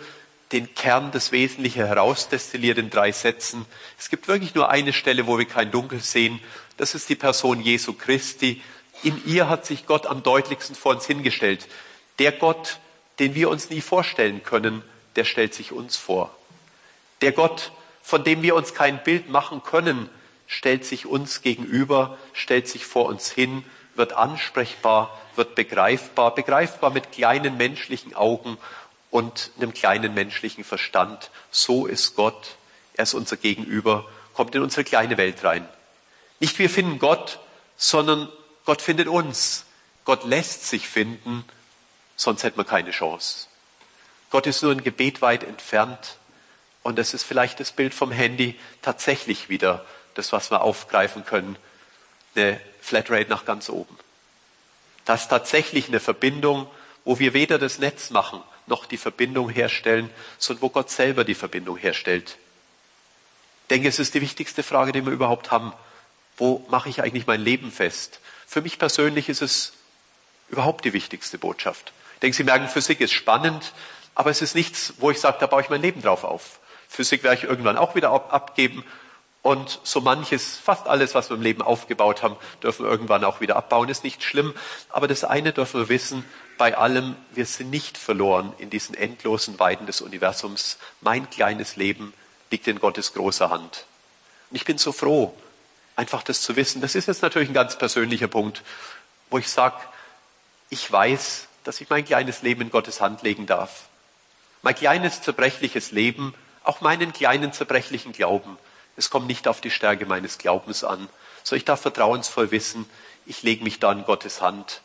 [0.52, 3.66] den Kern des Wesentlichen herausdestilliert in drei Sätzen.
[3.98, 6.40] Es gibt wirklich nur eine Stelle, wo wir kein Dunkel sehen.
[6.78, 8.62] Das ist die Person Jesu Christi.
[9.02, 11.68] In ihr hat sich Gott am deutlichsten vor uns hingestellt.
[12.18, 12.78] Der Gott,
[13.18, 14.82] den wir uns nie vorstellen können,
[15.16, 16.34] der stellt sich uns vor.
[17.20, 17.72] Der Gott,
[18.02, 20.08] von dem wir uns kein Bild machen können,
[20.46, 23.64] stellt sich uns gegenüber, stellt sich vor uns hin,
[23.94, 28.56] wird ansprechbar, wird begreifbar, begreifbar mit kleinen menschlichen Augen
[29.10, 31.30] und einem kleinen menschlichen Verstand.
[31.50, 32.56] So ist Gott.
[32.94, 35.68] Er ist unser Gegenüber, kommt in unsere kleine Welt rein.
[36.40, 37.40] Nicht wir finden Gott,
[37.76, 38.28] sondern
[38.64, 39.64] Gott findet uns.
[40.04, 41.44] Gott lässt sich finden,
[42.16, 43.46] sonst hätten wir keine Chance.
[44.30, 46.16] Gott ist nur ein Gebet weit entfernt.
[46.82, 49.84] Und es ist vielleicht das Bild vom Handy tatsächlich wieder
[50.14, 51.56] das, was wir aufgreifen können,
[52.34, 53.96] eine Flatrate nach ganz oben.
[55.04, 56.68] Das ist tatsächlich eine Verbindung,
[57.04, 61.34] wo wir weder das Netz machen, noch die Verbindung herstellen, sondern wo Gott selber die
[61.34, 62.36] Verbindung herstellt.
[63.62, 65.72] Ich denke, es ist die wichtigste Frage, die wir überhaupt haben.
[66.36, 68.20] Wo mache ich eigentlich mein Leben fest?
[68.46, 69.72] Für mich persönlich ist es
[70.48, 71.92] überhaupt die wichtigste Botschaft.
[72.14, 73.72] Ich denke, Sie merken, Physik ist spannend,
[74.14, 76.58] aber es ist nichts, wo ich sage, da baue ich mein Leben drauf auf.
[76.88, 78.84] Physik werde ich irgendwann auch wieder abgeben.
[79.42, 83.40] Und so manches, fast alles, was wir im Leben aufgebaut haben, dürfen wir irgendwann auch
[83.40, 83.88] wieder abbauen.
[83.88, 84.52] Ist nicht schlimm.
[84.88, 86.24] Aber das eine dürfen wir wissen,
[86.58, 90.78] bei allem, wir sind nicht verloren in diesen endlosen Weiden des Universums.
[91.00, 92.12] Mein kleines Leben
[92.50, 93.86] liegt in Gottes großer Hand.
[94.50, 95.34] Und ich bin so froh,
[95.94, 96.80] einfach das zu wissen.
[96.80, 98.62] Das ist jetzt natürlich ein ganz persönlicher Punkt,
[99.30, 99.76] wo ich sage,
[100.70, 103.88] ich weiß, dass ich mein kleines Leben in Gottes Hand legen darf.
[104.62, 106.34] Mein kleines zerbrechliches Leben,
[106.68, 108.58] auch meinen kleinen zerbrechlichen Glauben,
[108.96, 111.08] es kommt nicht auf die Stärke meines Glaubens an,
[111.42, 112.88] sondern ich darf vertrauensvoll wissen,
[113.26, 114.82] ich lege mich da in Gottes Hand.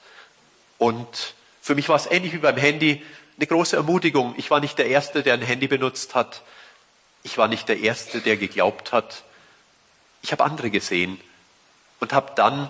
[0.78, 3.04] Und für mich war es ähnlich wie beim Handy
[3.38, 4.34] eine große Ermutigung.
[4.38, 6.42] Ich war nicht der Erste, der ein Handy benutzt hat.
[7.24, 9.24] Ich war nicht der Erste, der geglaubt hat.
[10.22, 11.20] Ich habe andere gesehen
[12.00, 12.70] und habe dann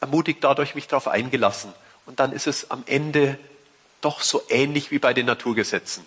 [0.00, 1.72] ermutigt dadurch mich darauf eingelassen.
[2.04, 3.38] Und dann ist es am Ende
[4.00, 6.04] doch so ähnlich wie bei den Naturgesetzen.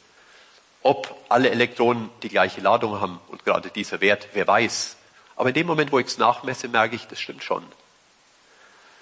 [0.83, 4.97] Ob alle Elektronen die gleiche Ladung haben und gerade dieser Wert, wer weiß.
[5.35, 7.63] Aber in dem Moment, wo ich es nachmesse, merke ich, das stimmt schon.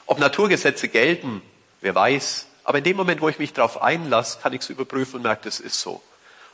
[0.05, 1.41] Ob Naturgesetze gelten,
[1.81, 2.47] wer weiß.
[2.63, 5.45] Aber in dem Moment, wo ich mich darauf einlasse, kann ich es überprüfen und merke,
[5.45, 6.01] das ist so.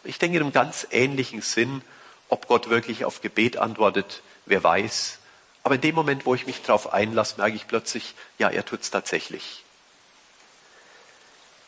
[0.03, 1.81] Ich denke in einem ganz ähnlichen Sinn,
[2.29, 5.19] ob Gott wirklich auf Gebet antwortet, wer weiß.
[5.63, 8.81] Aber in dem Moment, wo ich mich darauf einlasse, merke ich plötzlich, ja, er tut
[8.81, 9.63] es tatsächlich.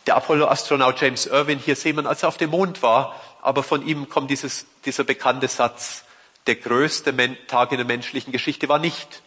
[0.07, 3.85] Der Apollo-Astronaut James Irwin, hier sehen wir, als er auf dem Mond war, aber von
[3.85, 6.03] ihm kommt dieses, dieser bekannte Satz,
[6.47, 7.15] der größte
[7.47, 9.21] Tag in der menschlichen Geschichte war nicht,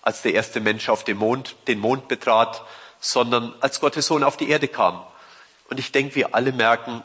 [0.00, 2.64] als der erste Mensch auf dem Mond, den Mond betrat,
[3.00, 5.02] sondern als Gottes Sohn auf die Erde kam.
[5.68, 7.02] Und ich denke, wir alle merken,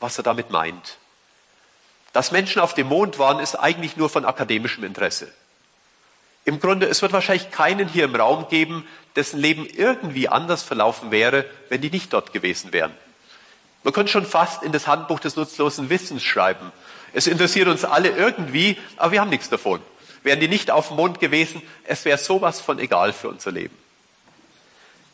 [0.00, 0.98] was er damit meint.
[2.12, 5.32] Dass Menschen auf dem Mond waren, ist eigentlich nur von akademischem Interesse.
[6.44, 11.10] Im Grunde, es wird wahrscheinlich keinen hier im Raum geben, dessen Leben irgendwie anders verlaufen
[11.10, 12.94] wäre, wenn die nicht dort gewesen wären.
[13.86, 16.72] Man könnte schon fast in das Handbuch des nutzlosen Wissens schreiben.
[17.12, 19.80] Es interessiert uns alle irgendwie, aber wir haben nichts davon.
[20.24, 23.76] Wären die nicht auf dem Mond gewesen, es wäre sowas von egal für unser Leben.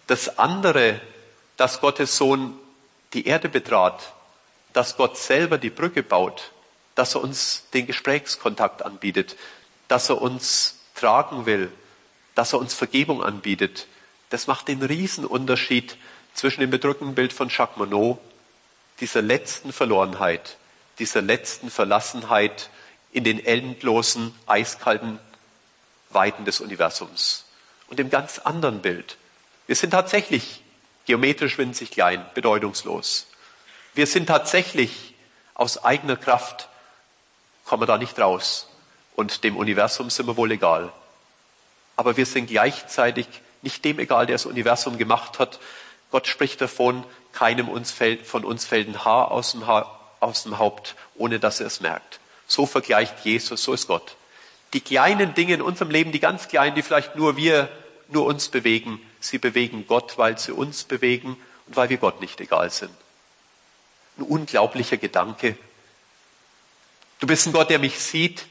[0.06, 1.02] Das andere,
[1.58, 2.54] dass Gottes Sohn
[3.12, 4.14] die Erde betrat,
[4.72, 6.52] dass Gott selber die Brücke baut,
[6.94, 9.36] dass er uns den Gesprächskontakt anbietet,
[9.88, 11.70] dass er uns tragen will,
[12.34, 13.86] dass er uns Vergebung anbietet,
[14.30, 15.98] das macht den Riesenunterschied
[16.32, 18.18] zwischen dem bedrückenden Bild von Jacques Monod
[19.01, 20.56] dieser letzten Verlorenheit,
[20.98, 22.70] dieser letzten Verlassenheit
[23.12, 25.19] in den endlosen, eiskalten
[26.10, 27.44] Weiten des Universums.
[27.89, 29.16] Und dem ganz anderen Bild.
[29.66, 30.62] Wir sind tatsächlich
[31.06, 33.27] geometrisch winzig klein, bedeutungslos.
[33.94, 35.14] Wir sind tatsächlich
[35.55, 36.69] aus eigener Kraft,
[37.64, 38.69] kommen da nicht raus.
[39.14, 40.93] Und dem Universum sind wir wohl egal.
[41.97, 43.27] Aber wir sind gleichzeitig
[43.60, 45.60] nicht dem egal, der das Universum gemacht hat.
[46.10, 50.44] Gott spricht davon, keinem uns fällt, von uns fällt ein Haar aus dem, Haar aus
[50.44, 52.20] dem Haupt, ohne dass er es merkt.
[52.46, 54.16] So vergleicht Jesus, so ist Gott.
[54.72, 57.68] Die kleinen Dinge in unserem Leben, die ganz kleinen, die vielleicht nur wir,
[58.09, 61.36] nur uns bewegen, sie bewegen Gott, weil sie uns bewegen
[61.66, 62.92] und weil wir Gott nicht egal sind.
[64.18, 65.56] Ein unglaublicher Gedanke.
[67.20, 68.46] Du bist ein Gott, der mich sieht.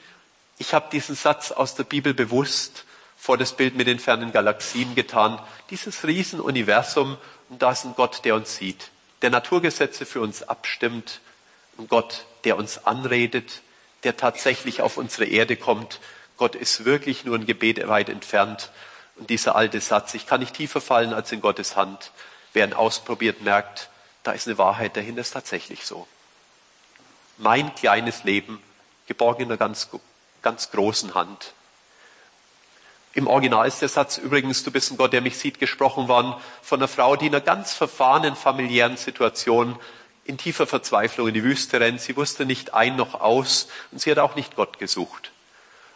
[0.58, 2.86] Ich habe diesen Satz aus der Bibel bewusst
[3.18, 5.40] vor das Bild mit den fernen Galaxien getan.
[5.70, 7.18] Dieses Riesenuniversum
[7.52, 8.92] und da ist ein Gott, der uns sieht,
[9.22, 11.20] der Naturgesetze für uns abstimmt,
[11.78, 13.62] ein Gott, der uns anredet,
[14.04, 16.00] der tatsächlich auf unsere Erde kommt.
[16.38, 18.72] Gott ist wirklich nur ein Gebet weit entfernt.
[19.18, 22.12] Und dieser alte Satz, ich kann nicht tiefer fallen als in Gottes Hand.
[22.54, 23.90] Wer ihn ausprobiert, merkt,
[24.24, 26.08] da ist eine Wahrheit dahinter, ist tatsächlich so.
[27.38, 28.64] Mein kleines Leben,
[29.08, 29.90] geborgen in einer ganz,
[30.42, 31.54] ganz großen Hand.
[33.14, 36.34] Im Original ist der Satz übrigens, du bist ein Gott, der mich sieht, gesprochen worden
[36.62, 39.78] von einer Frau, die in einer ganz verfahrenen familiären Situation
[40.24, 42.00] in tiefer Verzweiflung in die Wüste rennt.
[42.00, 45.32] Sie wusste nicht ein noch aus und sie hat auch nicht Gott gesucht.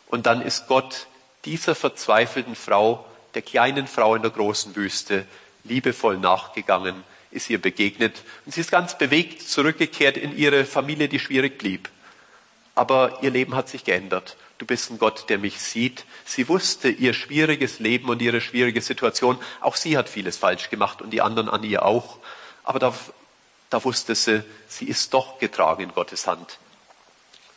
[0.07, 1.07] Und dann ist Gott
[1.45, 5.25] dieser verzweifelten Frau, der kleinen Frau in der großen Wüste,
[5.63, 11.19] liebevoll nachgegangen, ist ihr begegnet und sie ist ganz bewegt zurückgekehrt in ihre Familie, die
[11.19, 11.89] schwierig blieb.
[12.75, 16.05] Aber ihr Leben hat sich geändert du bist ein Gott, der mich sieht.
[16.23, 19.37] Sie wusste ihr schwieriges Leben und ihre schwierige Situation.
[19.61, 22.17] Auch sie hat vieles falsch gemacht und die anderen an ihr auch.
[22.63, 22.93] Aber da,
[23.69, 26.57] da wusste sie, sie ist doch getragen in Gottes Hand.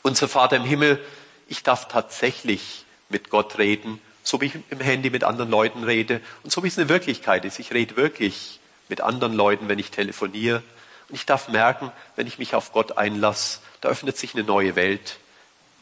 [0.03, 1.05] Unser Vater im Himmel,
[1.49, 6.21] ich darf tatsächlich mit Gott reden, so wie ich im Handy mit anderen Leuten rede
[6.43, 7.59] und so wie es eine Wirklichkeit ist.
[7.59, 10.63] Ich rede wirklich mit anderen Leuten, wenn ich telefoniere.
[11.09, 14.77] Und ich darf merken, wenn ich mich auf Gott einlasse, da öffnet sich eine neue
[14.77, 15.19] Welt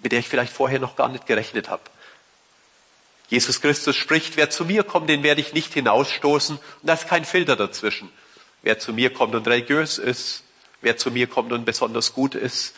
[0.02, 1.82] mit der ich vielleicht vorher noch gar nicht gerechnet habe.
[3.28, 6.56] Jesus Christus spricht, wer zu mir kommt, den werde ich nicht hinausstoßen.
[6.56, 8.10] Und da ist kein Filter dazwischen.
[8.62, 10.44] Wer zu mir kommt und religiös ist,
[10.80, 12.74] wer zu mir kommt und besonders gut ist,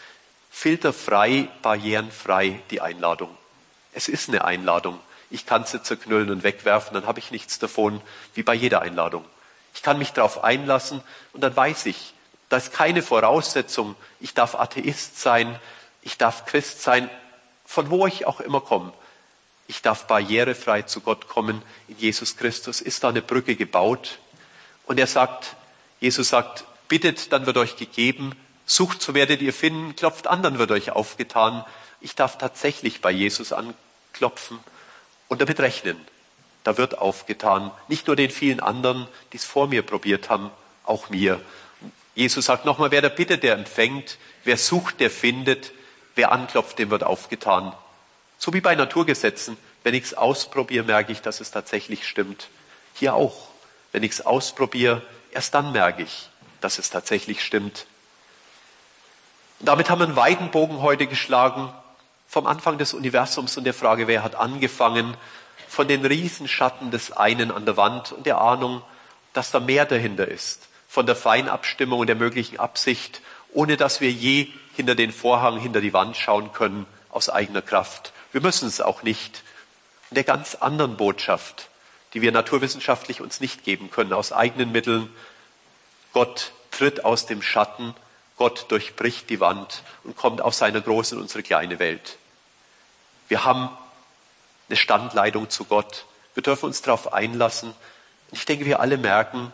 [0.51, 3.36] filterfrei, barrierenfrei die Einladung.
[3.93, 4.99] Es ist eine Einladung.
[5.31, 8.01] Ich kann sie zerknüllen und wegwerfen, dann habe ich nichts davon,
[8.35, 9.24] wie bei jeder Einladung.
[9.74, 11.03] Ich kann mich darauf einlassen
[11.35, 12.15] und dann weiß ich,
[12.49, 15.59] da ist keine Voraussetzung, ich darf Atheist sein,
[16.09, 17.10] ich darf Christ sein,
[17.66, 18.94] von wo ich auch immer komme.
[19.66, 21.60] Ich darf barrierefrei zu Gott kommen.
[21.86, 24.18] In Jesus Christus ist da eine Brücke gebaut.
[24.86, 25.55] Und er sagt,
[26.01, 28.32] Jesus sagt, bittet, dann wird euch gegeben,
[28.64, 31.62] sucht, so werdet ihr finden, klopft an, dann wird euch aufgetan.
[32.01, 34.60] Ich darf tatsächlich bei Jesus anklopfen
[35.28, 36.01] und damit rechnen.
[36.64, 40.51] Da wird aufgetan, nicht nur den vielen anderen, die es vor mir probiert haben,
[40.85, 41.39] auch mir.
[42.14, 45.72] Jesus sagt nochmal, wer da bittet, der empfängt, wer sucht, der findet,
[46.19, 47.73] wer anklopft, dem wird aufgetan.
[48.39, 49.57] So wie bei Naturgesetzen.
[49.85, 52.49] Wenn ich es ausprobiere, merke ich, dass es tatsächlich stimmt.
[52.95, 53.49] Hier auch.
[53.93, 55.01] Wenn ich es ausprobiere,
[55.31, 56.28] erst dann merke ich,
[56.61, 57.86] dass es tatsächlich stimmt.
[59.61, 61.73] Und damit haben wir einen weiten Bogen heute geschlagen
[62.27, 65.16] vom Anfang des Universums und der Frage, wer hat angefangen,
[65.69, 68.82] von den Riesenschatten des einen an der Wand und der Ahnung,
[69.32, 73.20] dass da mehr dahinter ist, von der Feinabstimmung und der möglichen Absicht,
[73.53, 74.49] ohne dass wir je
[74.79, 78.13] hinter den Vorhang, hinter die Wand schauen können, aus eigener Kraft.
[78.31, 79.43] Wir müssen es auch nicht.
[80.11, 81.69] In der ganz anderen Botschaft,
[82.15, 85.13] die wir naturwissenschaftlich uns nicht geben können, aus eigenen Mitteln.
[86.13, 87.93] Gott tritt aus dem Schatten,
[88.37, 92.17] Gott durchbricht die Wand und kommt aus seiner großen in unsere kleine Welt.
[93.27, 93.71] Wir haben
[94.69, 96.07] eine Standleitung zu Gott.
[96.35, 97.71] Wir dürfen uns darauf einlassen.
[98.31, 99.53] Und ich denke, wir alle merken,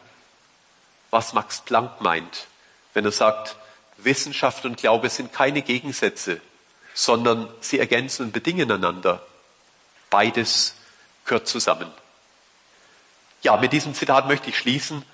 [1.09, 2.47] was Max Planck meint,
[2.93, 3.57] wenn er sagt,
[4.05, 6.41] Wissenschaft und Glaube sind keine Gegensätze,
[6.95, 9.25] sondern sie ergänzen und bedingen einander.
[10.11, 10.75] Beides
[11.25, 11.91] gehört zusammen.
[13.43, 15.05] Ja, mit diesem Zitat möchte ich schließen.